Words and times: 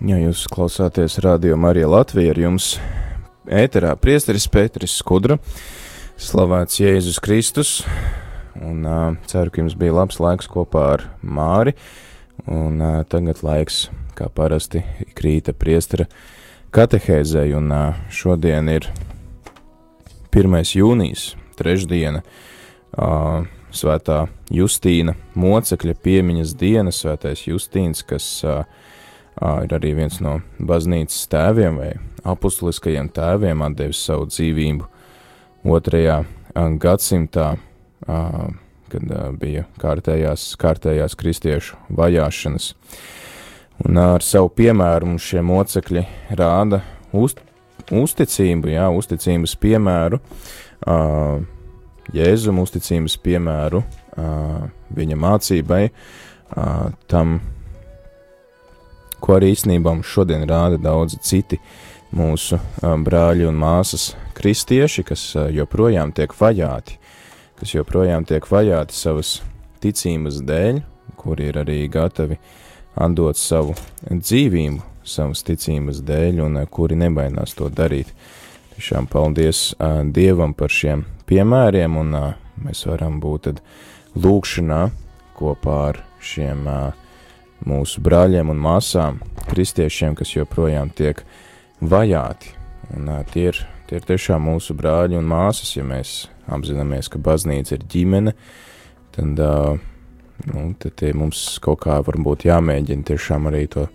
Ja 0.00 0.16
jūs 0.16 0.46
klausāties 0.48 1.18
Radio 1.20 1.58
Marija 1.60 1.84
Latvija, 1.92 2.32
ar 2.32 2.38
jums 2.40 2.70
ēterā 3.52 3.90
priesteris 4.00 4.46
Pēteris 4.48 4.94
Skudra, 4.96 5.36
slavēts 6.16 6.78
Jēzus 6.80 7.18
Kristus, 7.20 7.72
un 8.56 8.86
uh, 8.88 9.18
ceru, 9.28 9.52
ka 9.52 9.60
jums 9.60 9.76
bija 9.76 9.98
labs 9.98 10.16
laiks 10.16 10.48
kopā 10.48 10.86
ar 10.94 11.04
Māri, 11.20 11.74
un 12.48 12.80
uh, 12.80 13.02
tagad 13.12 13.44
laiks, 13.44 13.90
kā 14.16 14.30
parasti, 14.32 14.80
krīta 15.12 15.52
priestera 15.52 16.08
katehēzei, 16.72 17.50
un 17.60 17.68
uh, 17.68 18.00
šodien 18.08 18.72
ir 18.72 18.88
1. 20.32 20.60
jūnijas, 20.80 21.34
trešdiena, 21.60 22.24
uh, 22.96 23.44
svētā 23.68 24.22
Justīna 24.48 25.12
mocekļa 25.36 26.00
piemiņas 26.00 26.56
diena, 26.56 26.88
svētais 26.88 27.44
Justīns, 27.52 28.00
kas 28.00 28.38
uh, 28.48 28.64
ir 29.38 29.74
arī 29.76 29.94
viens 29.98 30.20
no 30.24 30.38
baznīcas 30.58 31.28
tēviem 31.32 31.78
vai 31.80 31.90
apustuliskajiem 32.28 33.08
tēviem, 33.14 33.62
atdevis 33.64 34.02
savu 34.04 34.28
dzīvību 34.30 34.88
otrajā 35.70 36.22
gadsimtā, 36.80 37.54
kad 38.90 39.14
bija 39.40 39.64
kārtējās, 39.80 40.50
kārtējās 40.60 41.16
kristiešu 41.16 41.78
vajāšanas. 41.96 42.72
Un 43.86 44.00
ar 44.02 44.24
savu 44.24 44.50
piemēru 44.52 45.08
mums 45.08 45.24
šie 45.30 45.40
mocekļi 45.46 46.02
rāda 46.36 46.82
uz, 47.16 47.36
uzticību, 47.88 48.74
jā, 48.74 48.90
uzticības 48.92 49.56
piemēru, 49.62 50.20
Jēzum 52.10 52.58
uzticības 52.58 53.14
piemēru 53.22 53.84
viņa 54.96 55.18
mācībai, 55.22 55.82
tam, 57.12 57.36
ko 59.20 59.36
arī 59.38 59.52
īstenībā 59.54 59.94
mums 59.94 60.10
šodien 60.10 60.46
rāda 60.48 60.80
daudzi 60.80 61.20
citi 61.22 61.60
mūsu 62.16 62.58
brāļi 62.80 63.46
un 63.46 63.58
māsas 63.60 64.10
kristieši, 64.34 65.04
kas 65.06 65.24
joprojām 65.54 66.14
tiek 66.16 66.34
vajāti, 66.34 66.98
kas 67.60 67.74
joprojām 67.76 68.26
tiek 68.26 68.46
vajāti 68.50 68.96
savas 68.96 69.38
ticības 69.84 70.40
dēļ, 70.46 70.82
kuri 71.20 71.50
ir 71.52 71.60
arī 71.62 71.82
gatavi 71.92 72.40
atdot 73.00 73.38
savu 73.38 73.76
dzīvību 74.10 74.90
savas 75.06 75.44
ticības 75.46 76.02
dēļ 76.06 76.42
un 76.44 76.60
kuri 76.70 76.98
nebaidās 77.00 77.54
to 77.58 77.70
darīt. 77.72 78.12
Tiešām 78.76 79.08
paldies 79.10 79.70
uh, 79.74 80.00
Dievam 80.08 80.54
par 80.56 80.72
šiem 80.72 81.04
piemēriem, 81.28 81.96
un 82.00 82.14
uh, 82.16 82.30
mēs 82.64 82.86
varam 82.88 83.18
būt 83.20 83.50
lūkšanā 84.16 84.80
kopā 85.36 85.76
ar 85.90 86.00
šiem 86.24 86.64
uh, 86.68 86.99
mūsu 87.68 88.02
brāļiem 88.04 88.50
un 88.52 88.60
māsām, 88.62 89.20
kristiešiem, 89.50 90.16
kas 90.18 90.34
joprojām 90.34 90.92
tiek 90.96 91.22
vajāti. 91.80 92.54
Un, 92.96 93.08
uh, 93.08 93.22
tie, 93.30 93.50
ir, 93.52 93.60
tie 93.88 94.00
ir 94.00 94.08
tiešām 94.08 94.48
mūsu 94.48 94.74
brāļi 94.78 95.18
un 95.20 95.28
māsas, 95.30 95.74
ja 95.76 95.84
mēs 95.86 96.24
apzināmies, 96.50 97.10
ka 97.10 97.20
baznīca 97.22 97.76
ir 97.76 97.86
ģimene, 97.90 98.34
tad, 99.14 99.42
uh, 99.44 99.78
nu, 100.50 100.66
tad 100.80 101.04
mums 101.16 101.44
kaut 101.62 101.84
kā 101.84 102.00
varbūt 102.06 102.48
jāmēģina 102.48 103.06
tiešām 103.12 103.50
arī 103.50 103.66
to 103.70 103.86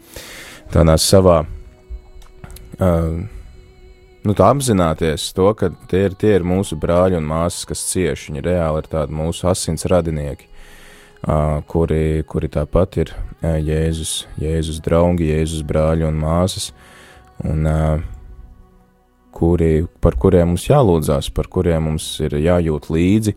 tādā 0.73 0.97
savā, 1.01 1.41
uh, 2.79 3.19
nu 4.25 4.33
tā 4.37 4.49
apzināties 4.53 5.27
to, 5.37 5.51
ka 5.57 5.73
tie 5.91 6.07
ir, 6.09 6.17
tie 6.19 6.37
ir 6.39 6.47
mūsu 6.47 6.79
brāļi 6.79 7.19
un 7.19 7.27
māsas, 7.29 7.67
kas 7.69 7.85
cieši, 7.91 8.31
viņi 8.31 8.45
reāli 8.47 8.83
ir 8.83 8.91
tādi 8.91 9.15
mūsu 9.15 9.49
asins 9.51 9.87
radinieki 9.91 10.53
kuri, 11.25 12.23
kuri 12.27 12.49
tāpat 12.53 12.99
ir 13.01 13.11
Jēzus, 13.41 14.25
Jēzus 14.41 14.81
draugi, 14.85 15.31
Jēzus 15.31 15.63
brāļi 15.65 16.05
un 16.05 16.19
māsas, 16.21 16.71
un 17.43 17.65
kuri, 19.35 19.87
par 20.01 20.17
kuriem 20.21 20.53
mums 20.53 20.67
jālūdzās, 20.69 21.31
par 21.33 21.49
kuriem 21.51 21.89
mums 21.89 22.07
ir 22.23 22.37
jājūt 22.37 22.91
līdzi, 22.93 23.35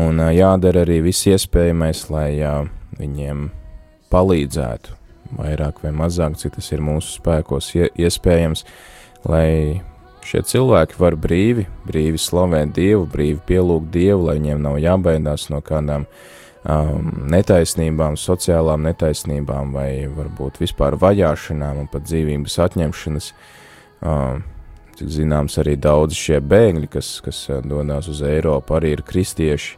un 0.00 0.22
jādara 0.32 0.86
arī 0.86 1.00
viss 1.04 1.28
iespējamais, 1.28 2.06
lai 2.10 2.30
viņiem 2.98 3.50
palīdzētu, 4.10 4.96
vairāk 5.36 5.84
vai 5.84 5.94
mazāk, 5.94 6.40
cik 6.40 6.56
tas 6.56 6.72
ir 6.72 6.82
mūsu 6.82 7.20
spēkos 7.20 7.70
iespējams, 7.76 8.64
lai 9.28 9.80
šie 10.24 10.42
cilvēki 10.46 10.98
var 10.98 11.14
brīvi, 11.20 11.68
brīvi 11.86 12.18
slavēt 12.18 12.74
Dievu, 12.76 13.06
brīvi 13.12 13.40
pielūgt 13.46 13.92
Dievu, 13.92 14.28
lai 14.28 14.40
viņiem 14.40 14.60
nav 14.64 14.80
jābaidās 14.82 15.48
no 15.52 15.60
kādām 15.64 16.08
uh, 16.08 16.39
um, 16.64 17.10
netaisnībām, 17.30 18.18
sociālām 18.20 18.84
netaisnībām 18.88 19.74
vai 19.76 19.90
varbūt 20.12 20.60
vispār 20.60 20.96
vajāšanām 21.00 21.84
un 21.84 21.90
pat 21.90 22.06
dzīvības 22.08 22.58
atņemšanas. 22.66 23.32
Um, 24.00 24.42
cik 24.96 25.12
zināms, 25.16 25.56
arī 25.60 25.76
daudz 25.80 26.16
šie 26.16 26.40
bēgļi, 26.44 26.88
kas, 26.92 27.18
kas 27.24 27.42
uh, 27.48 27.60
dodas 27.64 28.08
uz 28.12 28.22
Eiropu, 28.26 28.76
arī 28.76 28.94
ir 28.96 29.04
kristieši, 29.06 29.76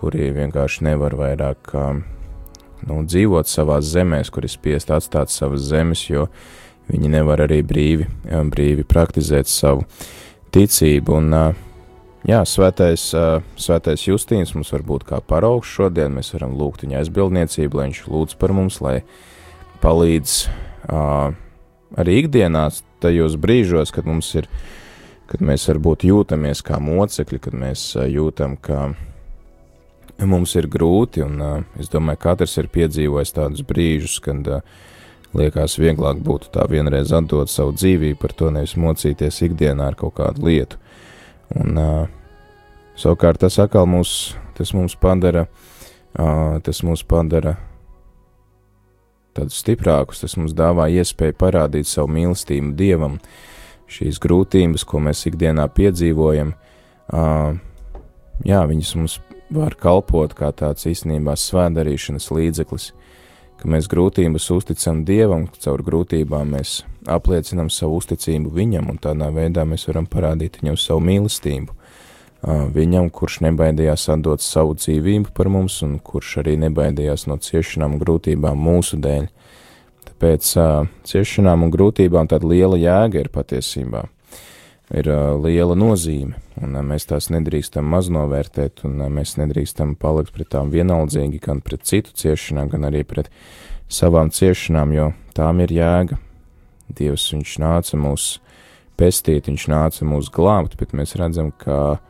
kuri 0.00 0.30
vienkārši 0.36 0.86
nevar 0.88 1.16
vairāk 1.16 1.74
um, 1.76 2.02
nu, 2.88 3.02
dzīvot 3.04 3.48
savās 3.48 3.88
zemēs, 3.92 4.32
kur 4.32 4.44
ir 4.44 4.52
spiest 4.52 4.92
atstāt 4.92 5.32
savas 5.32 5.64
zemes, 5.68 6.06
jo 6.08 6.28
viņi 6.90 7.12
nevar 7.12 7.44
arī 7.46 7.60
brīvi, 7.64 8.08
um, 8.32 8.52
brīvi 8.52 8.84
praktizēt 8.88 9.48
savu 9.48 9.84
ticību. 10.52 11.20
Un, 11.20 11.34
uh, 11.36 11.66
Jā, 12.28 12.42
svētais, 12.44 13.06
svētais 13.56 14.02
Justīns 14.04 14.50
mums 14.52 14.68
var 14.74 14.82
būt 14.84 15.06
kā 15.08 15.22
paraugs 15.24 15.70
šodien, 15.72 16.12
mēs 16.12 16.34
varam 16.34 16.52
lūgt 16.58 16.84
viņa 16.84 16.98
aizbildniecību, 17.00 17.78
lai 17.78 17.86
viņš 17.88 18.00
lūdz 18.12 18.36
par 18.40 18.52
mums, 18.52 18.76
lai 18.84 18.98
palīdz 19.80 20.34
uh, 20.44 21.32
arī 21.96 22.18
ikdienās 22.20 22.82
tajos 23.00 23.38
brīžos, 23.40 23.92
kad 23.96 24.04
mums 24.04 24.28
ir, 24.36 24.50
kad 25.32 25.40
mēs 25.40 25.64
varbūt 25.70 26.04
jūtamies 26.10 26.60
kā 26.66 26.76
mocekļi, 26.82 27.40
kad 27.46 27.56
mēs 27.56 27.86
uh, 27.96 28.04
jūtam, 28.04 28.58
ka 28.60 28.90
mums 30.20 30.52
ir 30.60 30.68
grūti, 30.68 31.24
un 31.24 31.40
uh, 31.40 31.56
es 31.80 31.88
domāju, 31.88 32.20
katrs 32.20 32.58
ir 32.60 32.68
piedzīvojis 32.68 33.36
tādus 33.36 33.64
brīžus, 33.64 34.18
kad 34.24 34.44
uh, 34.44 34.60
liekas 35.32 35.78
vieglāk 35.80 36.20
būtu 36.26 36.52
tā 36.52 36.68
vienreiz 36.68 37.16
atdot 37.16 37.48
savu 37.48 37.72
dzīvību 37.78 38.20
par 38.20 38.36
to, 38.36 38.52
nevis 38.52 38.76
mocīties 38.76 39.40
ikdienā 39.48 39.88
ar 39.88 39.98
kaut 39.98 40.18
kādu 40.20 40.50
lietu. 40.50 40.80
Un, 41.58 41.80
uh, 41.80 42.06
savukārt 42.98 43.40
tas 43.42 43.58
atkal 43.62 43.88
mūs, 43.90 44.36
tas 44.58 44.70
mums 44.76 44.94
padara, 45.00 45.46
uh, 46.14 46.60
tas 46.62 46.84
mūs 46.86 47.02
padara 47.06 47.56
tādus 49.34 49.60
stiprākus, 49.62 50.22
tas 50.22 50.36
mums 50.38 50.54
dāvā 50.56 50.88
iespēju 50.94 51.38
parādīt 51.38 51.88
savu 51.90 52.10
mīlestību 52.14 52.74
Dievam, 52.78 53.18
šīs 53.90 54.20
grūtības, 54.22 54.84
ko 54.86 55.02
mēs 55.02 55.24
ikdienā 55.30 55.66
piedzīvojam, 55.74 56.54
uh, 57.14 57.58
jā, 58.46 58.62
viņas 58.70 58.94
mums 58.98 59.18
var 59.50 59.74
kalpot 59.78 60.34
kā 60.38 60.52
tāds 60.54 60.86
īstenībā 60.86 61.34
svētdarīšanas 61.38 62.30
līdzeklis, 62.30 62.90
ka 63.60 63.68
mēs 63.68 63.88
grūtības 63.92 64.48
uzticam 64.54 65.04
Dievam, 65.08 65.46
caur 65.60 65.82
grūtībām 65.84 66.54
mēs 66.56 66.80
apliecinam 67.10 67.70
savu 67.72 68.00
uzticību 68.00 68.52
Viņam, 68.56 68.90
un 68.92 69.00
tādā 69.02 69.30
veidā 69.34 69.66
mēs 69.68 69.86
varam 69.88 70.08
parādīt 70.10 70.60
Viņam 70.60 70.78
savu 70.80 71.04
mīlestību. 71.08 71.76
Viņam, 72.74 73.10
kurš 73.12 73.42
nebaidījās 73.44 74.06
atdot 74.14 74.40
savu 74.40 74.78
dzīvību 74.78 75.34
par 75.36 75.50
mums, 75.52 75.82
un 75.84 75.98
kurš 76.00 76.38
arī 76.40 76.56
nebaidījās 76.62 77.26
no 77.28 77.36
ciešanām 77.36 77.98
un 77.98 78.00
grūtībām 78.00 78.64
mūsu 78.68 78.96
dēļ. 79.04 79.28
Tāpēc 80.08 80.54
ciešanām 81.10 81.66
un 81.66 81.74
grūtībām 81.74 82.32
tāda 82.32 82.48
liela 82.48 82.80
jēga 82.80 83.20
ir 83.20 83.28
patiesībā 83.34 84.06
ir 84.90 85.08
liela 85.42 85.76
nozīme, 85.78 86.38
un 86.60 86.74
mēs 86.86 87.06
tās 87.10 87.30
nedrīkstam 87.30 87.86
maznovērtēt, 87.92 88.84
un 88.88 89.04
mēs 89.14 89.36
nedrīkstam 89.38 89.94
palikt 90.00 90.34
pret 90.34 90.50
tām 90.56 90.72
vienaldzīgi, 90.74 91.40
gan 91.44 91.62
pret 91.64 91.86
citu 91.88 92.14
ciešanām, 92.16 92.70
gan 92.72 92.88
arī 92.90 93.04
pret 93.06 93.30
savām 93.90 94.32
ciešanām, 94.34 94.94
jo 94.94 95.10
tām 95.36 95.62
ir 95.64 95.74
jēga. 95.74 96.18
Dievs, 96.90 97.28
viņš 97.30 97.56
nāca 97.62 97.98
mūs 98.00 98.38
pestīt, 98.98 99.46
viņš 99.48 99.66
nāca 99.70 100.06
mūs 100.06 100.30
glābt, 100.34 100.76
bet 100.80 100.94
mēs 100.96 101.14
redzam, 101.18 101.52
ka 101.54 102.00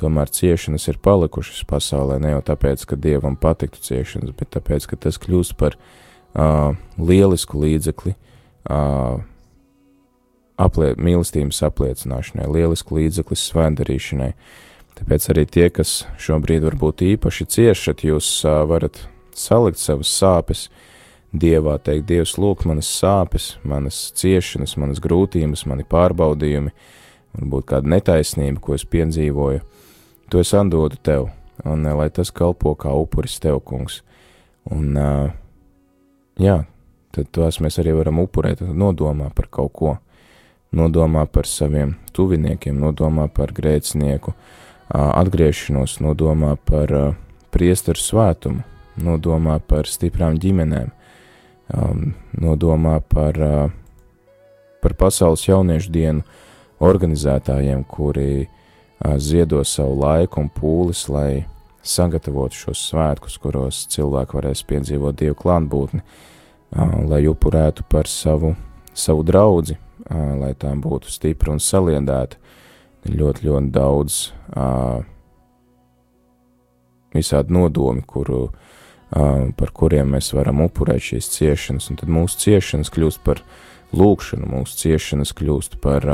tomēr 0.00 0.30
ciešanas 0.32 0.86
ir 0.88 1.00
palikušas 1.02 1.64
pasaulē, 1.68 2.20
ne 2.22 2.34
jau 2.34 2.44
tāpēc, 2.52 2.86
ka 2.88 2.96
Dievam 2.96 3.36
patiktu 3.40 3.82
ciešanas, 3.84 4.32
bet 4.38 4.52
tāpēc, 4.56 4.86
ka 4.88 4.98
tas 5.08 5.18
kļūst 5.20 5.56
par 5.60 5.76
uh, 5.76 6.78
lielisku 6.96 7.60
līdzekli, 7.60 8.14
uh, 8.14 9.20
aplie, 10.60 10.92
mīlestības 11.00 11.62
apliecināšanai, 11.70 12.48
lielisku 12.50 12.98
līdzekli 12.98 13.38
svētdarīšanai. 13.38 14.30
Tāpēc 15.00 15.30
arī 15.32 15.46
tie, 15.48 15.66
kas 15.72 16.02
šobrīd 16.20 16.66
varbūt 16.66 17.04
īpaši 17.06 17.46
ciešat, 17.54 18.04
jūs 18.04 18.28
uh, 18.44 18.62
varat 18.68 19.00
salikt 19.36 19.80
savas 19.80 20.12
sāpes 20.12 20.68
Dievā, 21.30 21.76
teikt, 21.78 22.08
Dievs, 22.08 22.32
lūk, 22.42 22.64
manas 22.66 22.88
sāpes, 22.90 23.52
manas 23.62 24.08
ciešanas, 24.18 24.74
manas 24.82 24.98
grūtības, 25.02 25.62
mani 25.70 25.84
pārbaudījumi, 25.86 26.72
varbūt 27.38 27.68
kāda 27.70 27.92
netaisnība, 27.92 28.58
ko 28.58 28.74
es 28.74 28.82
piedzīvoju, 28.90 29.60
to 30.26 30.42
es 30.42 30.50
atdodu 30.58 30.98
tev, 31.06 31.28
un 31.62 31.86
lai 31.86 32.08
tas 32.10 32.34
kalpo 32.34 32.74
kā 32.74 32.90
upuris 32.98 33.38
tev, 33.38 33.60
kungs. 33.62 34.00
Un, 34.74 34.90
uh, 34.98 35.30
jā, 36.42 36.64
tad 37.14 37.30
tos 37.30 37.60
mēs 37.62 37.78
arī 37.78 37.94
varam 37.94 38.18
upurēt, 38.24 38.64
nodomā 38.66 39.30
par 39.34 39.46
kaut 39.54 39.72
ko, 39.78 39.94
nodomā 40.76 41.26
par 41.26 41.48
saviem 41.48 41.96
tuviniekiem, 42.14 42.78
nodomā 42.78 43.28
par 43.32 43.52
grēcinieku 43.54 44.34
atgriešanos, 44.90 45.98
nodomā 46.02 46.56
par 46.66 47.16
priesteru 47.54 47.98
svētumu, 47.98 48.64
nodomā 49.00 49.58
par 49.66 49.88
stiprām 49.90 50.38
ģimenēm, 50.40 50.90
nodomā 52.40 52.98
par, 53.06 53.38
par 54.82 54.96
pasaules 54.98 55.46
jauniešu 55.46 55.92
dienu 55.94 56.24
organizētājiem, 56.80 57.84
kuri 57.84 58.48
ziedo 59.20 59.62
savu 59.64 60.00
laiku 60.02 60.42
un 60.44 60.50
pūles, 60.52 61.06
lai 61.12 61.44
sagatavotu 61.86 62.58
šos 62.66 62.82
svētkus, 62.90 63.38
kuros 63.40 63.84
cilvēki 63.92 64.36
varēs 64.36 64.64
piedzīvot 64.68 65.16
Dievu 65.16 65.38
klātbūtni, 65.40 66.02
lai 67.08 67.22
upurētu 67.30 67.86
par 67.88 68.10
savu, 68.10 68.54
savu 69.00 69.24
draugu, 69.26 69.76
lai 70.10 70.52
tā 70.58 70.72
būtu 70.76 71.10
stipra 71.12 71.54
un 71.54 71.62
saliedēta. 71.62 72.38
Ļoti, 73.08 73.46
ļoti 73.48 73.70
daudz 73.72 74.16
visādi 77.16 77.54
nodomi, 77.56 78.04
kuru, 78.06 78.50
par 79.10 79.72
kuriem 79.74 80.12
mēs 80.14 80.30
varam 80.36 80.60
upurēt 80.66 81.02
šīs 81.08 81.30
ciešanas, 81.32 81.88
un 81.90 82.00
tad 82.00 82.12
mūsu 82.12 82.38
ciešanas 82.44 82.92
kļūst 82.92 83.24
par 83.24 83.40
lūkšanu, 83.96 84.52
mūsu 84.52 84.76
ciešanas 84.84 85.32
kļūst 85.40 85.80
par 85.82 86.06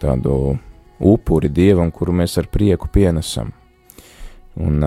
tādu 0.00 0.56
upuri 1.02 1.50
dievam, 1.52 1.90
kuru 1.92 2.14
mēs 2.22 2.38
ar 2.40 2.48
prieku 2.52 2.88
pienesam. 2.92 3.52
Un, 4.56 4.80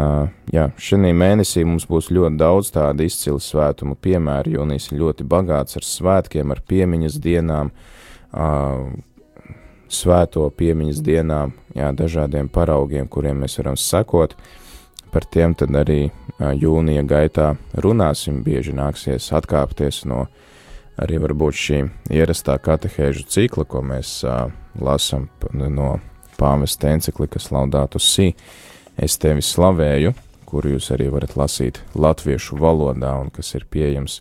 jā, 0.49 0.63
šajā 0.81 1.11
mēnesī 1.13 1.61
mums 1.67 1.85
būs 1.85 2.07
ļoti 2.09 2.39
daudz 2.41 2.71
tādu 2.73 3.05
izcilu 3.05 3.37
svētumu 3.43 3.93
piemēru. 4.01 4.55
Jūnijas 4.57 4.89
ir 4.89 5.03
ļoti 5.03 5.27
bagāts 5.29 5.77
ar 5.77 5.85
svētkiem, 5.85 6.49
ar 6.49 6.63
piemiņas 6.65 7.19
dienām, 7.21 7.69
svēto 9.89 10.47
piemiņas 10.57 11.03
dienām, 11.05 11.53
jā, 11.77 11.91
dažādiem 11.93 12.49
paraugiem, 12.49 13.05
kuriem 13.07 13.45
mēs 13.45 13.59
varam 13.61 13.77
sekot. 13.77 14.33
Par 15.13 15.25
tiem 15.25 15.55
arī 15.77 16.11
jūnija 16.39 17.03
gaitā 17.05 17.51
runāsim, 17.73 18.43
bieži 18.45 18.73
nāksies 18.77 19.31
atkāpties 19.33 20.03
no 20.05 20.27
arī 20.97 21.17
varbūt 21.21 21.57
šī 21.57 21.79
ierastā 22.13 22.57
katehēžu 22.61 23.25
cikla, 23.29 23.65
ko 23.65 23.81
mēs 23.85 24.23
lasam 24.81 25.29
no 25.53 25.99
pāvesta 26.39 26.89
enciklikas 26.93 27.49
Laudātu 27.53 28.01
Sī. 28.01 28.33
Es 28.99 29.15
tevi 29.15 29.39
slavēju, 29.45 30.11
kuru 30.49 30.73
jūs 30.73 30.89
arī 30.91 31.07
varat 31.13 31.37
lasīt 31.39 31.77
latviešu 31.95 32.57
valodā 32.59 33.13
un 33.21 33.29
kas 33.31 33.53
ir 33.55 33.63
pieejams 33.71 34.17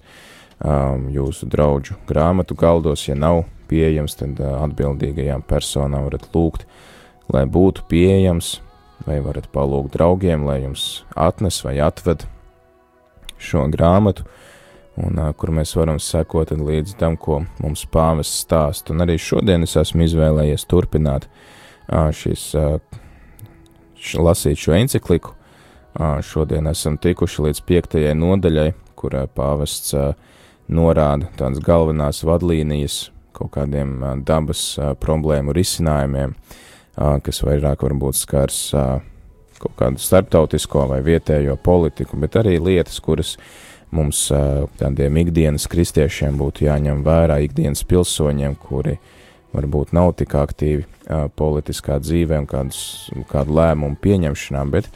um, 0.62 1.08
jūsu 1.10 1.48
draugu 1.50 1.96
grāmatu 2.06 2.54
galdos. 2.58 3.08
Ja 3.08 3.16
nav 3.18 3.42
pieejams, 3.70 4.14
tad 4.20 4.38
uh, 4.38 4.60
atbildīgajām 4.68 5.42
personām 5.50 6.06
varat 6.06 6.28
lūgt, 6.34 6.68
lai 7.34 7.42
būtu 7.50 7.88
pieejams, 7.90 8.58
vai 9.08 9.18
varat 9.24 9.48
palūgt 9.50 9.96
draugiem, 9.96 10.46
lai 10.46 10.60
jums 10.62 11.02
atnes 11.16 11.58
vai 11.66 11.78
atved 11.82 12.28
šo 13.38 13.66
grāmatu, 13.74 14.28
un 14.94 15.18
uh, 15.18 15.32
kur 15.34 15.50
mēs 15.58 15.74
varam 15.78 15.98
sekot 16.02 16.54
līdz 16.54 16.94
tam, 17.02 17.18
ko 17.18 17.40
mums 17.64 17.82
pāvests 17.90 18.44
stāst. 18.46 18.94
Un 18.94 19.02
arī 19.02 19.18
šodien 19.18 19.66
es 19.66 19.74
esmu 19.80 20.06
izvēlējies 20.06 20.70
turpināt 20.70 21.26
uh, 21.26 22.14
šīs 22.14 22.50
uh, 22.54 22.78
lasīt 24.18 24.60
šo 24.60 24.76
encikliku. 24.78 25.34
Šodien 26.22 26.68
esam 26.70 26.98
tikuši 27.00 27.48
līdz 27.48 27.60
piektajai 27.66 28.14
nodaļai, 28.14 28.72
kurā 28.98 29.24
pāvests 29.26 29.94
norāda 30.68 31.30
tādas 31.38 31.62
galvenās 31.64 32.22
vadlīnijas 32.28 33.08
kaut 33.38 33.52
kādiem 33.54 34.02
dabas 34.26 34.76
problēmu 35.02 35.54
risinājumiem, 35.56 36.34
kas 36.96 37.42
vairāk 37.46 37.84
varbūt 37.86 38.18
skars 38.18 38.60
kaut 39.58 39.74
kādu 39.78 40.02
starptautisko 40.02 40.86
vai 40.92 41.00
vietējo 41.06 41.56
politiku, 41.62 42.18
bet 42.20 42.38
arī 42.38 42.58
lietas, 42.62 43.00
kuras 43.02 43.36
mums 43.94 44.28
tādiem 44.78 45.22
ikdienas 45.24 45.66
kristiešiem 45.70 46.38
būtu 46.38 46.66
jāņem 46.68 47.02
vērā, 47.06 47.40
ikdienas 47.46 47.82
pilsoņiem, 47.88 48.54
kuri 48.62 48.98
varbūt 49.54 49.94
nav 49.96 50.12
tik 50.18 50.34
aktīvi 50.38 50.84
politiskā 51.38 51.98
dzīvē 52.02 52.42
un 52.42 52.48
kādus, 52.48 52.82
kādu 53.30 53.56
lēmumu 53.58 53.96
pieņemšanā, 54.02 54.64
bet 54.72 54.90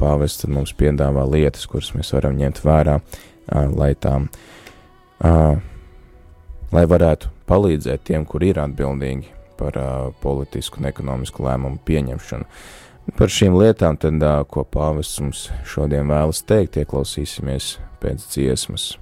pāvests 0.00 0.48
mums 0.50 0.74
piedāvā 0.76 1.24
lietas, 1.30 1.64
kuras 1.70 1.94
mēs 1.96 2.12
varam 2.12 2.36
ņemt 2.36 2.60
vērā, 2.64 2.98
lai 3.72 3.94
tām, 3.96 4.28
lai 6.74 6.84
varētu 6.92 7.32
palīdzēt 7.48 8.04
tiem, 8.10 8.28
kur 8.28 8.44
ir 8.44 8.60
atbildīgi 8.60 9.32
par 9.58 9.80
politisku 10.22 10.82
un 10.82 10.92
ekonomisku 10.92 11.48
lēmumu 11.48 11.80
pieņemšanu. 11.88 12.46
Par 13.16 13.32
šīm 13.32 13.56
lietām, 13.56 13.96
tad, 13.96 14.20
ko 14.52 14.66
pāvests 14.68 15.22
mums 15.24 15.46
šodien 15.64 16.12
vēlas 16.12 16.44
teikt, 16.44 16.76
ieklausīsimies 16.82 17.78
pēc 18.04 18.28
dziesmas. 18.34 18.98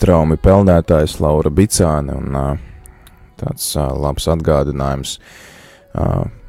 Straumi 0.00 0.38
peldētājs 0.40 1.18
Laura 1.20 1.50
Bicāne 1.52 2.14
un 2.16 2.36
tāds 3.36 3.66
labs 3.76 4.30
atgādinājums 4.32 5.18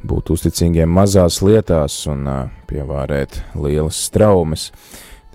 būt 0.07 0.31
uzticīgiem 0.31 0.87
mazās 0.87 1.41
lietās 1.43 1.97
un 2.07 2.29
pievārēt 2.69 3.41
lielas 3.59 3.99
straumes. 4.07 4.69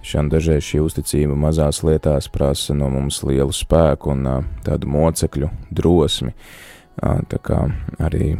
Tiešām 0.00 0.30
dažreiz 0.32 0.64
šī 0.64 0.80
uzticība 0.87 1.37
mazās 1.37 1.82
lietās 1.85 2.30
prasa 2.32 2.73
no 2.78 2.88
mums 2.94 3.20
lielu 3.26 3.52
spēku 3.52 4.14
un 4.14 4.25
tādu 4.64 4.88
mocekļu 4.96 5.50
drosmi. 5.76 6.32
Tā 6.96 7.42
kā 7.44 7.66
arī 8.00 8.37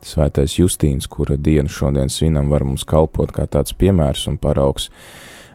Svētais 0.00 0.54
Justīns, 0.56 1.04
kura 1.12 1.36
dienu 1.36 1.68
šodien 1.68 2.08
svinam, 2.08 2.48
var 2.48 2.64
mums 2.64 2.88
kalpot 2.88 3.36
kā 3.36 3.44
tāds 3.44 3.76
piemērs 3.76 4.30
un 4.32 4.40
paraugs 4.40 4.88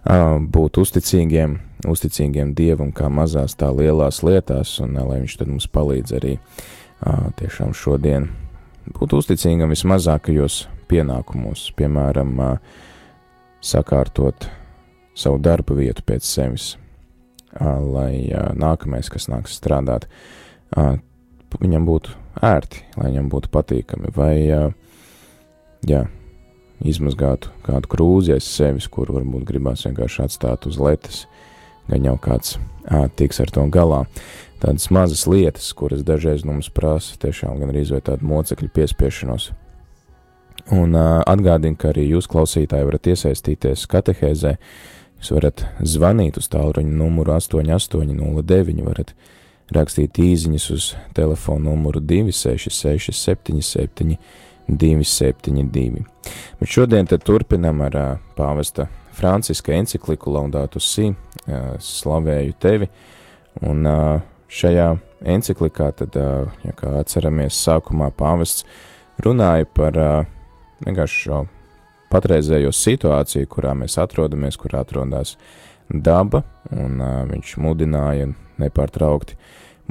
būt 0.05 0.77
uzticīgiem, 0.81 1.59
uzticīgiem 1.89 2.53
Dievam, 2.57 2.91
kā 2.93 3.09
mazās 3.09 3.55
tā 3.57 3.71
lielās 3.73 4.21
lietās, 4.23 4.79
un 4.79 4.97
lai 4.99 5.21
Viņš 5.23 5.37
mums 5.45 5.67
palīdz 5.67 6.15
arī 6.17 6.37
tiešām 7.39 7.73
šodien 7.73 8.29
būt 8.93 9.13
uzticīgam 9.17 9.71
vismazākajos 9.73 10.67
pienākumos, 10.89 11.71
piemēram, 11.77 12.59
sakārtot 13.65 14.49
savu 15.17 15.39
darba 15.41 15.77
vietu 15.77 16.03
pēc 16.05 16.27
sevis, 16.27 16.75
lai 17.59 18.29
nākamais, 18.53 19.09
kas 19.09 19.29
nāks 19.31 19.57
strādāt, 19.57 20.05
viņam 21.55 21.87
būtu 21.87 22.13
ērti, 22.45 22.83
lai 22.99 23.09
viņam 23.09 23.31
būtu 23.31 23.51
patīkami, 23.53 24.11
vai, 24.15 24.35
jā, 25.87 26.05
izmazgātu 26.83 27.51
kādu 27.65 27.89
krūzi 27.91 28.35
aiz 28.35 28.47
sevis, 28.47 28.87
kur 28.91 29.11
varbūt 29.15 29.45
gribās 29.47 29.85
vienkārši 29.87 30.25
atstāt 30.25 30.67
uz 30.69 30.79
letes, 30.81 31.25
gan 31.89 32.07
jau 32.07 32.15
kāds 32.21 32.57
ā, 32.89 33.05
tiks 33.15 33.39
ar 33.43 33.51
to 33.53 33.65
galā. 33.71 34.05
Tādas 34.63 34.89
mazas 34.93 35.25
lietas, 35.29 35.67
kuras 35.77 36.03
dažreiz 36.07 36.45
no 36.45 36.55
mums 36.55 36.71
prasa 36.73 37.17
tiešām 37.21 37.59
gan 37.61 37.71
arī 37.71 37.85
izvērt 37.85 38.09
tādu 38.09 38.27
mocekļu 38.27 38.71
piespiešanos. 38.75 39.51
Un 40.73 40.95
uh, 40.97 41.21
atgādinu, 41.29 41.77
ka 41.77 41.91
arī 41.91 42.07
jūs 42.09 42.25
klausītāji 42.31 42.87
varat 42.87 43.09
iesaistīties 43.11 43.85
katehēzē, 43.91 44.55
jūs 45.19 45.33
varat 45.35 45.65
zvanīt 45.85 46.39
uz 46.41 46.49
tālruņa 46.49 46.95
numuru 46.95 47.35
8809, 47.35 48.81
varat 48.87 49.13
rakstīt 49.75 50.17
īziņas 50.21 50.65
uz 50.73 50.89
telefonu 51.17 51.69
numuru 51.69 52.01
266 52.01 53.13
77 53.13 54.17
272. 54.67 56.03
Bet 56.59 56.69
šodien 56.69 57.07
turpinam 57.07 57.81
ar 57.85 57.97
uh, 57.99 58.05
pāvesta 58.37 58.87
Franciska 59.15 59.73
encikliku 59.73 60.33
Laudātu 60.33 60.81
Si, 60.83 61.09
uh, 61.11 61.75
slavēju 61.79 62.55
tevi, 62.59 62.89
un 63.63 63.85
uh, 63.87 64.21
šajā 64.51 64.89
enciklikā 65.35 65.91
tad, 65.99 66.17
uh, 66.19 66.49
ja 66.65 66.73
kā 66.77 66.95
atceramies, 66.99 67.57
sākumā 67.61 68.11
pāvests 68.17 68.65
runāja 69.23 69.67
par 69.69 69.99
uh, 69.99 70.15
vienkārši 70.85 71.21
šo 71.27 71.45
patreizējo 72.11 72.71
situāciju, 72.75 73.49
kurā 73.51 73.73
mēs 73.77 73.97
atrodamies, 74.01 74.57
kur 74.59 74.75
atrodas 74.79 75.35
daba, 75.89 76.43
un 76.73 76.99
uh, 77.01 77.21
viņš 77.29 77.55
mudināja 77.61 78.31
nepārtraukti 78.61 79.37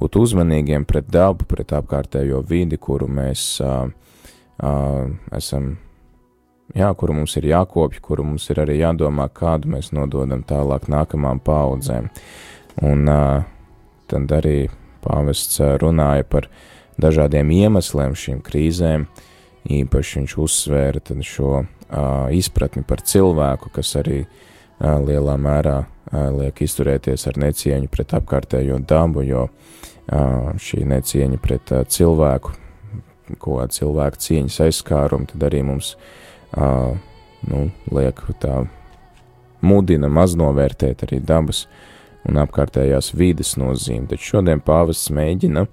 būt 0.00 0.16
uzmanīgiem 0.18 0.86
pret 0.88 1.06
dabu, 1.12 1.46
pret 1.46 1.72
apkārtējo 1.76 2.40
vidi, 2.48 2.78
kuru 2.80 3.06
mēs 3.10 3.44
uh, 3.62 3.86
esam, 4.58 5.75
jā, 6.76 6.90
kuru 6.94 7.16
mums 7.20 7.37
ir 7.40 7.49
jākopja, 7.50 8.02
kuru 8.04 8.26
mums 8.28 8.46
ir 8.50 8.62
arī 8.62 8.78
jādomā, 8.80 9.28
kādu 9.32 9.73
mēs 9.75 9.92
nododam 9.96 10.44
tālāk 10.46 10.88
nākamām 10.92 11.42
paudzēm. 11.44 12.11
Un 12.82 13.08
uh, 13.11 13.44
tad 14.11 14.32
arī 14.34 14.68
pāvests 15.04 15.61
runāja 15.82 16.25
par 16.26 16.49
dažādiem 17.00 17.50
iemesliem 17.50 18.14
šīm 18.16 18.42
krīzēm, 18.44 19.06
īpaši 19.64 20.20
viņš 20.20 20.37
uzsvēra 20.44 21.20
šo 21.25 21.64
izpratni 22.34 22.82
par 22.87 23.02
cilvēku, 23.04 23.70
kas 23.75 23.94
arī 24.00 24.25
lielā 24.80 25.37
mērā 25.38 25.84
liek 26.34 26.62
izturēties 26.64 27.26
ar 27.30 27.38
necieņu 27.40 27.88
pret 27.92 28.14
apkārtējo 28.18 28.78
dabu, 28.87 29.23
jo 29.23 29.49
šī 30.61 30.84
necieņa 30.84 31.38
pret 31.40 31.73
uh, 31.73 31.87
cilvēku 33.24 33.40
ko 33.40 33.66
cilvēku 33.66 34.20
cieņas 34.20 34.60
aizskārumu, 34.66 35.26
tad 35.30 35.42
arī 35.48 35.62
mums 35.64 35.94
uh, 36.56 36.96
nu, 37.48 37.70
liek 37.92 38.20
tā 38.40 38.64
mudina 39.64 40.08
maznovērtēt 40.12 41.06
arī 41.06 41.20
dabas 41.24 41.66
un 42.28 42.36
apkārtējās 42.40 43.14
vides 43.16 43.56
nozīmi. 43.56 44.08
Taču 44.08 44.36
šodien 44.36 44.60
pāvests 44.60 45.10
mēģina 45.12 45.66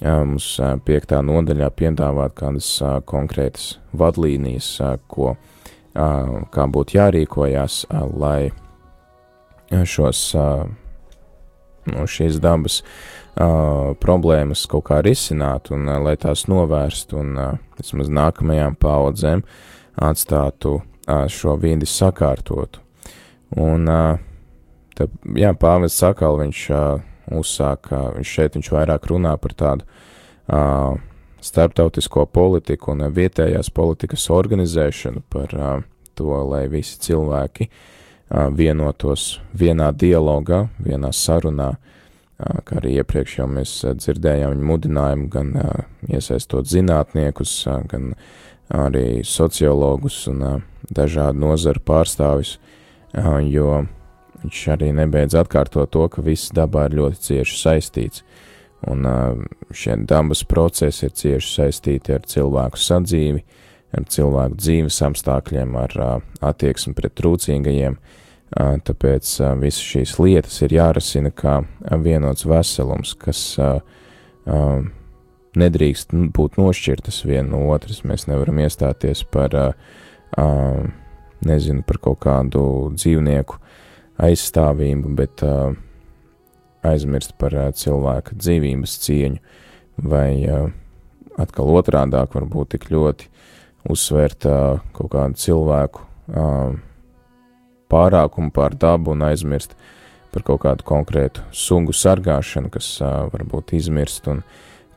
mums 0.00 0.54
piektā 0.86 1.20
nodaļā 1.22 1.70
piedāvāt 1.76 2.34
kādas 2.34 2.70
konkrētas 3.06 3.78
vadlīnijas, 3.92 4.78
ko, 5.10 5.34
kā 5.94 6.66
būtu 6.74 6.96
jārīkojās, 6.96 7.84
lai 8.16 8.50
šos, 9.70 10.22
no 11.90 12.06
šīs 12.08 12.40
dabas 12.42 12.80
uh, 12.80 13.19
uh, 13.36 13.92
problēmas 14.00 14.66
kaut 14.70 14.88
kā 14.90 15.00
risināt 15.04 15.70
un 15.74 15.88
uh, 15.88 15.98
lai 16.02 16.16
tās 16.20 16.46
novērst 16.50 17.14
un 17.18 17.36
uh, 17.38 17.52
vismaz 17.78 18.10
nākamajām 18.12 18.78
paudzēm 18.80 19.44
atstātu 20.00 20.78
uh, 20.80 21.26
šo 21.30 21.56
vidi 21.60 21.88
sakārtotu. 21.88 22.82
Un, 23.58 23.86
uh, 23.90 24.18
tad, 24.96 25.14
jā, 25.36 25.52
pāvests 25.58 26.00
sakal, 26.02 26.38
viņš 26.40 26.64
uh, 26.74 27.04
uzsāk, 27.40 27.90
uh, 27.92 28.10
viņš 28.16 28.34
šeit 28.36 28.58
viņš 28.58 28.72
vairāk 28.74 29.08
runā 29.10 29.36
par 29.42 29.54
tādu 29.58 29.86
uh, 29.86 30.98
starptautisko 31.40 32.26
politiku 32.26 32.94
un 32.94 33.06
vietējās 33.14 33.72
politikas 33.74 34.28
organizēšanu, 34.30 35.24
par 35.32 35.56
uh, 35.56 35.72
to, 36.18 36.30
lai 36.50 36.66
visi 36.70 36.98
cilvēki 37.00 37.68
uh, 37.70 38.48
vienotos 38.54 39.38
vienā 39.56 39.90
dialogā, 39.96 40.66
vienā 40.78 41.12
sarunā, 41.16 41.72
kā 42.40 42.78
arī 42.80 42.96
iepriekš 43.00 43.38
jau 43.40 43.48
mēs 43.50 43.72
dzirdējām 44.00 44.54
viņa 44.54 44.68
mudinājumu 44.70 45.28
gan 45.32 45.54
iesaistot 46.08 46.68
zinātniekus, 46.70 47.54
gan 47.90 48.14
arī 48.70 49.22
sociologus 49.26 50.22
un 50.30 50.44
dažādu 50.94 51.42
nozaru 51.42 51.82
pārstāvis, 51.86 52.58
jo 53.50 53.82
viņš 54.44 54.60
arī 54.74 54.92
nebeidz 54.96 55.36
atkārtot 55.36 55.90
to, 55.92 56.06
ka 56.08 56.22
viss 56.24 56.52
dabā 56.54 56.88
ir 56.88 57.00
ļoti 57.00 57.26
cieši 57.28 57.58
saistīts. 57.60 58.24
Un 58.88 59.04
šie 59.76 59.98
dabas 60.08 60.40
procesi 60.48 61.04
ir 61.04 61.12
cieši 61.12 61.50
saistīti 61.58 62.14
ar 62.16 62.24
cilvēku 62.24 62.80
sadzīvi, 62.80 63.42
ar 63.92 64.06
cilvēku 64.08 64.56
dzīves 64.56 65.02
apstākļiem, 65.10 65.76
ar 65.76 66.22
attieksmi 66.40 66.94
pret 66.96 67.18
trūcīgajiem. 67.20 67.98
Tāpēc 68.50 69.30
visas 69.60 69.84
šīs 69.92 70.16
lietas 70.18 70.56
ir 70.66 70.72
jārasina 70.74 71.30
kā 71.30 71.60
vienots 72.02 72.48
veselums, 72.50 73.12
kas 73.14 73.58
nedrīkst 75.60 76.16
būt 76.34 76.58
nošķirtas 76.58 77.22
viena 77.28 77.52
no 77.52 77.60
otras. 77.70 78.02
Mēs 78.02 78.26
nevaram 78.26 78.58
iestāties 78.58 79.22
par, 79.30 79.54
nezinu, 81.46 81.86
par 81.86 82.00
kaut 82.02 82.20
kādu 82.26 82.64
dzīvnieku 82.96 83.60
aizstāvību, 84.20 85.14
bet 85.22 85.46
aizmirst 86.90 87.38
par 87.38 87.54
cilvēka 87.54 88.34
dzīvības 88.34 88.98
cieņu, 89.06 89.38
vai 90.10 90.34
atkal 91.38 91.70
otrādāk 91.78 92.34
varbūt 92.34 92.74
tik 92.74 92.90
ļoti 92.90 93.30
uzsvērt 93.94 94.50
kaut 94.96 95.14
kādu 95.14 95.38
cilvēku 95.38 96.08
pārākumu 97.90 98.52
pār 98.54 98.76
dabu 98.78 99.14
un 99.14 99.26
aizmirst 99.26 99.74
par 100.30 100.44
kaut 100.46 100.62
kādu 100.62 100.86
konkrētu 100.86 101.42
sungu 101.50 101.94
sargāšanu, 101.96 102.70
kas 102.70 102.98
varbūt 103.02 103.74
izmirst 103.78 104.28
un 104.30 104.44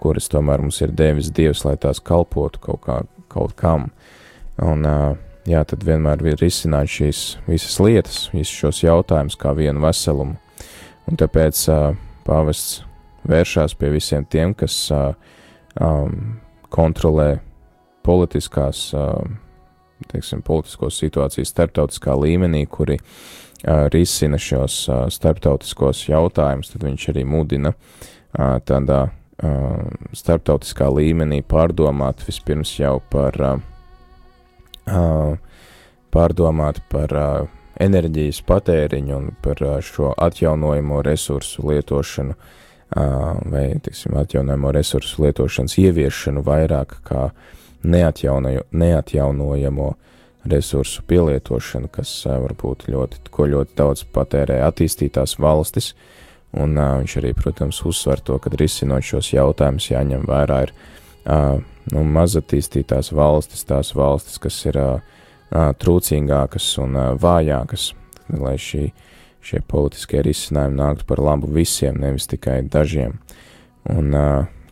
kuras 0.01 0.29
tomēr 0.29 0.61
mums 0.61 0.81
ir 0.83 0.93
devis 0.93 1.31
Dievs, 1.33 1.63
lai 1.65 1.73
tās 1.81 2.01
kalpotu 2.03 2.61
kaut, 2.61 2.83
kā, 2.85 2.99
kaut 3.33 3.55
kam. 3.57 3.89
Un, 4.61 4.85
jā, 5.49 5.63
tad 5.67 5.83
vienmēr 5.87 6.21
ir 6.27 6.39
risināt 6.41 6.91
šīs 6.91 7.23
visas 7.47 7.79
lietas, 7.81 8.19
visus 8.33 8.53
šos 8.53 8.83
jautājumus 8.83 9.37
kā 9.39 9.53
vienu 9.57 9.83
veselumu. 9.83 10.37
Un 11.09 11.19
tāpēc 11.19 11.59
uh, 11.71 11.95
pāvests 12.27 12.83
vēršās 13.27 13.75
pie 13.79 13.91
visiem 13.93 14.25
tiem, 14.25 14.53
kas 14.55 14.75
uh, 14.93 15.11
um, 15.79 16.37
kontrolē 16.73 17.37
politiskās, 18.03 18.85
uh, 18.95 19.19
teiksim, 20.11 20.43
politiskos 20.45 20.97
situācijas 21.01 21.51
starptautiskā 21.53 22.15
līmenī, 22.19 22.65
kuri 22.69 22.99
uh, 22.99 23.87
risina 23.93 24.39
šos 24.41 24.77
uh, 24.89 25.05
starptautiskos 25.13 26.05
jautājumus, 26.09 26.73
tad 26.73 26.85
viņš 26.87 27.09
arī 27.13 27.25
mudina 27.27 27.73
uh, 27.73 28.59
tādā 28.65 29.01
uh, 29.07 29.83
starptautiskā 30.15 30.89
līmenī 30.93 31.41
pārdomāt 31.47 32.25
vispirms 32.27 32.75
jau 32.79 32.97
par, 33.13 33.39
uh, 33.39 33.59
uh, 34.87 35.61
pārdomāt 36.13 36.83
par 36.91 37.17
uh, 37.17 37.61
enerģijas 37.81 38.43
patēriņu 38.45 39.15
un 39.17 39.31
par 39.41 39.61
šo 39.81 40.13
atjaunojamo 40.21 41.01
resursu 41.05 41.65
lietošanu 41.71 42.35
vai, 43.49 43.79
tiksim, 43.81 44.13
atjaunojamo 44.17 44.71
resursu 44.71 45.23
lietošanas 45.23 45.77
ieviešanu 45.81 46.43
vairāk 46.45 46.99
kā 47.07 47.29
neatjaunojamo 47.83 49.93
resursu 50.49 51.03
pielietošanu, 51.07 51.87
kas 51.91 52.11
varbūt 52.27 52.87
ļoti, 52.91 53.21
ko 53.31 53.47
ļoti 53.47 53.77
daudz 53.79 54.03
patērē 54.15 54.59
attīstītās 54.67 55.37
valstis, 55.39 55.93
un 56.59 56.75
viņš 56.77 57.17
arī, 57.21 57.33
protams, 57.37 57.79
uzsver 57.87 58.19
to, 58.19 58.37
ka 58.39 58.51
risinot 58.59 59.05
šos 59.07 59.31
jautājumus 59.33 59.89
jāņem 59.93 60.27
vērā 60.27 60.59
ir 60.67 60.73
nu, 61.93 62.03
mazatīstītās 62.17 63.13
valstis, 63.15 63.63
tās 63.69 63.93
valstis, 63.95 64.39
kas 64.41 64.59
ir 64.67 64.79
trūcīgākas 65.53 66.67
un 66.83 66.99
vājākas, 67.21 67.91
lai 68.33 68.57
šī, 68.59 68.89
šie 69.43 69.61
politiskie 69.67 70.23
risinājumi 70.25 70.79
nāktu 70.79 71.07
par 71.07 71.21
labu 71.23 71.51
visiem, 71.55 71.99
nevis 72.01 72.27
tikai 72.31 72.61
dažiem. 72.67 73.19
Un 73.91 74.11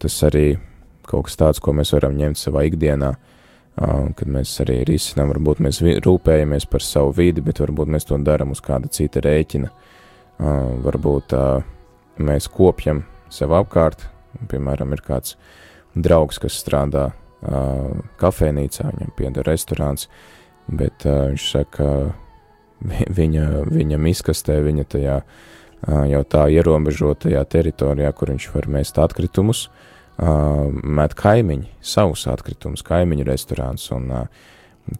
tas 0.01 0.19
arī 0.27 0.55
kaut 1.11 1.27
kas 1.27 1.37
tāds, 1.39 1.61
ko 1.63 1.75
mēs 1.75 1.91
varam 1.95 2.15
ņemt 2.17 2.39
savā 2.39 2.63
ikdienā, 2.69 3.11
kad 4.17 4.27
mēs 4.27 4.53
arī 4.63 4.81
risinām, 4.87 5.31
varbūt 5.31 5.61
mēs 5.63 5.81
rūpējamies 6.05 6.67
par 6.71 6.83
savu 6.85 7.13
vidi, 7.17 7.43
bet 7.43 7.61
varbūt 7.63 7.91
mēs 7.91 8.07
to 8.09 8.19
darām 8.23 8.53
uz 8.55 8.61
kāda 8.63 8.91
cita 8.91 9.23
rēķina. 9.23 9.71
Varbūt 10.85 11.35
mēs 12.21 12.49
kopjam 12.51 13.05
sev 13.31 13.55
apkārt, 13.55 14.03
piemēram, 14.51 14.91
ir 14.95 15.03
kāds 15.05 15.37
draugs, 15.95 16.39
kas 16.41 16.59
strādā 16.59 17.11
kafejnīcā, 18.21 18.91
viņam 18.91 19.15
pieder 19.17 19.47
restorāns, 19.47 20.09
bet 20.67 21.05
viņš 21.07 21.47
saka, 21.55 21.87
viņa, 23.21 23.47
viņa 23.71 24.01
miskastē, 24.01 24.59
viņa 24.65 24.85
tajā 24.91 25.21
jau 26.11 26.21
tā 26.29 26.43
ierobežotajā 26.53 27.41
teritorijā, 27.49 28.11
kur 28.13 28.35
viņš 28.35 28.51
var 28.53 28.67
mest 28.69 28.99
atkritumus, 29.01 29.63
uh, 29.65 29.87
met 30.19 31.15
kaimiņi, 31.17 31.69
savus 31.81 32.27
atkritumus, 32.29 32.83
kaimiņu 32.85 33.25
restorāns, 33.25 33.87
un 33.95 34.09
uh, 34.13 34.47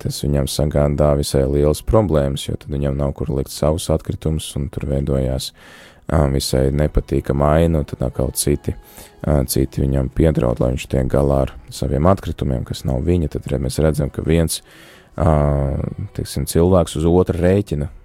tas 0.02 0.22
viņam 0.24 0.50
sagādā 0.50 1.12
visai 1.20 1.44
liels 1.50 1.84
problēmas, 1.86 2.48
jo 2.48 2.58
tad 2.58 2.72
viņam 2.74 2.98
nav 2.98 3.14
kur 3.18 3.32
likt 3.34 3.54
savus 3.54 3.90
atkritumus, 3.94 4.48
un 4.58 4.70
tur 4.74 4.88
veidojās 4.90 5.52
uh, 5.52 6.28
visai 6.34 6.70
nepatīkama 6.76 7.54
aina, 7.58 7.82
un 7.82 7.90
tad 7.90 8.04
atkal 8.08 8.34
citi, 8.38 8.74
uh, 8.74 9.44
citi 9.50 9.84
viņam 9.84 10.10
piedraud, 10.16 10.64
lai 10.64 10.74
viņš 10.76 10.88
tiek 10.92 11.12
galā 11.12 11.44
ar 11.48 11.56
saviem 11.70 12.10
atkritumiem, 12.10 12.66
kas 12.68 12.86
nav 12.88 13.04
viņa, 13.06 13.34
tad 13.36 13.52
mēs 13.62 13.82
redzam, 13.84 14.10
ka 14.14 14.26
viens 14.26 14.62
uh, 14.62 15.82
teiksim, 16.16 16.48
cilvēks 16.50 16.98
uz 17.02 17.10
otra 17.10 17.38
rēķina 17.42 17.98